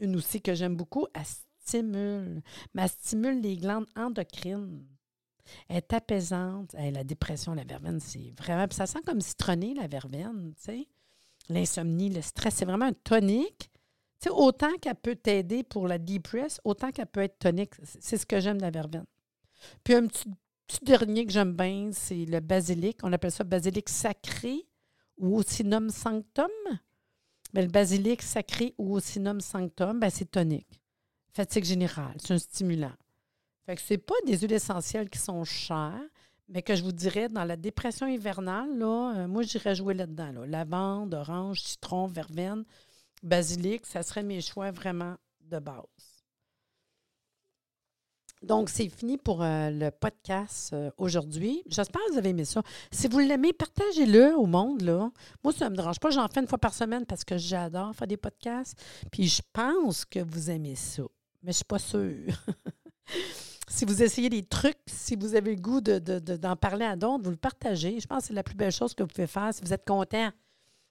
une 0.00 0.16
aussi 0.16 0.40
que 0.40 0.54
j'aime 0.54 0.76
beaucoup, 0.76 1.06
elle 1.14 1.24
stimule. 1.60 2.42
Mais 2.74 2.82
elle 2.82 2.90
stimule 2.90 3.40
les 3.40 3.56
glandes 3.56 3.86
endocrines. 3.96 4.86
Elle 5.68 5.78
est 5.78 5.92
apaisante. 5.92 6.74
la 6.74 7.04
dépression, 7.04 7.54
la 7.54 7.64
verveine, 7.64 8.00
c'est 8.00 8.32
vraiment. 8.38 8.66
ça 8.70 8.86
sent 8.86 9.00
comme 9.04 9.20
citronné, 9.20 9.74
la 9.74 9.86
verveine. 9.86 10.54
L'insomnie, 11.48 12.10
le 12.10 12.22
stress, 12.22 12.54
c'est 12.54 12.64
vraiment 12.64 12.86
un 12.86 12.92
tonique. 12.92 13.70
Tu 14.20 14.30
autant 14.30 14.72
qu'elle 14.80 14.94
peut 14.94 15.16
t'aider 15.16 15.62
pour 15.62 15.86
la 15.86 15.98
depress, 15.98 16.60
autant 16.64 16.90
qu'elle 16.90 17.06
peut 17.06 17.20
être 17.20 17.38
tonique. 17.38 17.74
C'est 18.00 18.16
ce 18.16 18.24
que 18.24 18.40
j'aime 18.40 18.56
de 18.56 18.62
la 18.62 18.70
verveine. 18.70 19.04
Puis 19.82 19.94
un 19.94 20.06
petit, 20.06 20.30
dernier 20.82 21.26
que 21.26 21.32
j'aime 21.32 21.52
bien, 21.52 21.90
c'est 21.92 22.24
le 22.24 22.40
basilic. 22.40 22.98
On 23.02 23.12
appelle 23.12 23.30
ça 23.30 23.44
basilic 23.44 23.88
sacré 23.88 24.66
ou 25.18 25.38
Ocinum 25.38 25.90
sanctum. 25.90 26.50
Mais 27.52 27.62
le 27.62 27.68
basilic 27.68 28.22
sacré 28.22 28.74
ou 28.78 28.96
Ocinum 28.96 29.40
sanctum, 29.40 30.00
ben, 30.00 30.10
c'est 30.10 30.30
tonique. 30.30 30.80
Fatigue 31.32 31.64
générale, 31.64 32.16
c'est 32.18 32.32
un 32.32 32.38
stimulant. 32.38 32.92
Fait 33.66 33.76
que 33.76 33.82
c'est 33.82 33.98
pas 33.98 34.14
des 34.26 34.38
huiles 34.38 34.52
essentielles 34.52 35.08
qui 35.08 35.18
sont 35.18 35.44
chères, 35.44 36.08
mais 36.48 36.62
que 36.62 36.74
je 36.74 36.82
vous 36.82 36.92
dirais, 36.92 37.28
dans 37.28 37.44
la 37.44 37.56
dépression 37.56 38.06
hivernale, 38.06 38.76
là, 38.76 39.14
euh, 39.16 39.28
moi, 39.28 39.42
j'irais 39.42 39.74
jouer 39.74 39.94
là-dedans. 39.94 40.32
Là. 40.32 40.46
Lavande, 40.46 41.14
orange, 41.14 41.62
citron, 41.62 42.06
verveine, 42.06 42.64
basilic, 43.22 43.86
ça 43.86 44.02
serait 44.02 44.22
mes 44.22 44.42
choix 44.42 44.70
vraiment 44.70 45.16
de 45.40 45.58
base. 45.58 45.84
Donc, 48.42 48.68
c'est 48.68 48.90
fini 48.90 49.16
pour 49.16 49.42
euh, 49.42 49.70
le 49.70 49.90
podcast 49.90 50.74
euh, 50.74 50.90
aujourd'hui. 50.98 51.62
J'espère 51.66 52.02
que 52.06 52.12
vous 52.12 52.18
avez 52.18 52.28
aimé 52.28 52.44
ça. 52.44 52.62
Si 52.90 53.08
vous 53.08 53.18
l'aimez, 53.18 53.54
partagez-le 53.54 54.36
au 54.36 54.44
monde. 54.44 54.82
Là. 54.82 55.10
Moi, 55.42 55.54
ça 55.54 55.64
ne 55.66 55.70
me 55.70 55.76
dérange 55.76 55.98
pas. 55.98 56.10
J'en 56.10 56.28
fais 56.28 56.40
une 56.40 56.46
fois 56.46 56.58
par 56.58 56.74
semaine 56.74 57.06
parce 57.06 57.24
que 57.24 57.38
j'adore 57.38 57.94
faire 57.96 58.06
des 58.06 58.18
podcasts. 58.18 58.78
Puis 59.10 59.28
je 59.28 59.40
pense 59.54 60.04
que 60.04 60.18
vous 60.18 60.50
aimez 60.50 60.74
ça. 60.74 61.04
Mais 61.42 61.46
je 61.46 61.48
ne 61.48 61.52
suis 61.52 61.64
pas 61.64 61.78
sûre. 61.78 62.44
si 63.74 63.84
vous 63.84 64.04
essayez 64.04 64.30
des 64.30 64.44
trucs, 64.44 64.78
si 64.86 65.16
vous 65.16 65.34
avez 65.34 65.56
le 65.56 65.60
goût 65.60 65.80
d'en 65.80 65.98
de, 65.98 66.54
parler 66.54 66.84
à 66.84 66.94
d'autres, 66.94 67.24
vous 67.24 67.30
le 67.30 67.36
partagez. 67.36 67.98
Je 67.98 68.06
pense 68.06 68.20
que 68.20 68.26
c'est 68.28 68.34
la 68.34 68.44
plus 68.44 68.54
belle 68.54 68.70
chose 68.70 68.94
que 68.94 69.02
vous 69.02 69.08
pouvez 69.08 69.26
faire 69.26 69.52
si 69.52 69.62
vous 69.62 69.72
êtes 69.72 69.84
content. 69.84 70.30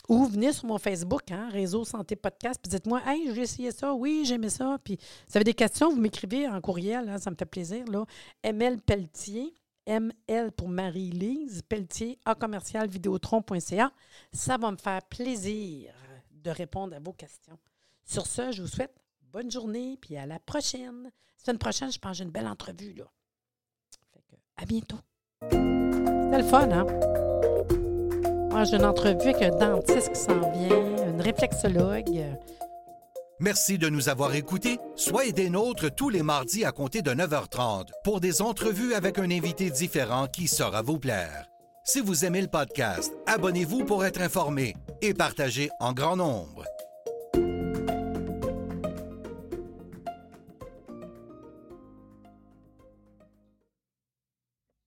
Ou 0.10 0.26
venez 0.26 0.52
sur 0.52 0.66
mon 0.66 0.78
Facebook, 0.78 1.32
hein, 1.32 1.48
Réseau 1.50 1.86
Santé 1.86 2.18
Podcast, 2.18 2.60
puis 2.62 2.70
dites-moi 2.70 3.02
Hey, 3.06 3.34
j'ai 3.34 3.42
essayé 3.42 3.72
ça, 3.72 3.94
oui, 3.94 4.24
j'aimais 4.26 4.50
ça. 4.50 4.78
Puis 4.84 4.98
si 5.00 5.08
vous 5.30 5.38
avez 5.38 5.46
des 5.46 5.54
questions, 5.54 5.92
vous 5.92 6.02
m'écrivez 6.02 6.46
en 6.50 6.60
courriel, 6.60 7.08
hein, 7.08 7.20
ça 7.20 7.32
me 7.32 7.38
fait 7.38 7.46
plaisir. 7.46 7.86
Là. 7.88 8.06
ML 8.44 8.82
Pelletier, 8.82 9.54
ML 9.86 10.52
pour 10.52 10.68
Marie-Lise, 10.68 11.62
Pelletier, 11.62 12.20
à 12.26 12.36
commercial 12.36 12.90
vidéotron.ca. 12.90 13.94
Ça 14.34 14.58
va 14.58 14.72
me 14.72 14.78
faire 14.78 15.02
plaisir 15.04 15.94
de 16.32 16.52
répondre 16.52 16.94
à 16.94 17.00
vos 17.00 17.14
questions. 17.14 17.58
Sur 18.04 18.28
ce, 18.28 18.52
je 18.52 18.62
vous 18.62 18.68
souhaite 18.68 19.03
bonne 19.34 19.52
journée, 19.52 19.98
puis 20.00 20.16
à 20.16 20.26
la 20.26 20.40
prochaine. 20.40 21.04
La 21.06 21.44
semaine 21.44 21.58
prochaine, 21.58 21.92
je 21.92 22.00
pense 22.00 22.12
que 22.12 22.18
j'ai 22.20 22.24
une 22.24 22.30
belle 22.30 22.48
entrevue. 22.48 22.94
Là. 22.94 23.06
Fait 24.14 24.38
à 24.56 24.66
bientôt. 24.66 25.00
C'était 25.42 26.38
le 26.38 26.44
fun, 26.44 26.72
hein? 26.72 26.86
Moi, 28.52 28.64
j'ai 28.66 28.76
une 28.76 28.86
entrevue 28.86 29.30
avec 29.30 29.42
un 29.42 29.58
dentiste 29.58 30.14
qui 30.14 30.20
s'en 30.20 30.40
vient, 30.52 31.08
une 31.10 31.22
réflexologue. 31.22 32.38
Merci 33.40 33.80
de 33.80 33.90
nous 33.90 34.10
avoir 34.10 34.36
écoutés. 34.36 34.78
Soyez 34.96 35.34
des 35.34 35.50
nôtres 35.50 35.94
tous 35.94 36.10
les 36.10 36.22
mardis 36.22 36.64
à 36.64 36.72
compter 36.72 37.02
de 37.02 37.12
9h30 37.12 37.90
pour 38.04 38.22
des 38.22 38.44
entrevues 38.44 38.94
avec 38.94 39.18
un 39.18 39.32
invité 39.32 39.72
différent 39.72 40.28
qui 40.28 40.48
saura 40.48 40.84
vous 40.84 41.00
plaire. 41.00 41.50
Si 41.84 42.00
vous 42.00 42.24
aimez 42.24 42.42
le 42.42 42.48
podcast, 42.48 43.12
abonnez-vous 43.26 43.84
pour 43.84 44.06
être 44.06 44.22
informé 44.22 44.76
et 45.02 45.14
partagez 45.14 45.70
en 45.80 45.92
grand 45.92 46.16
nombre. 46.16 46.64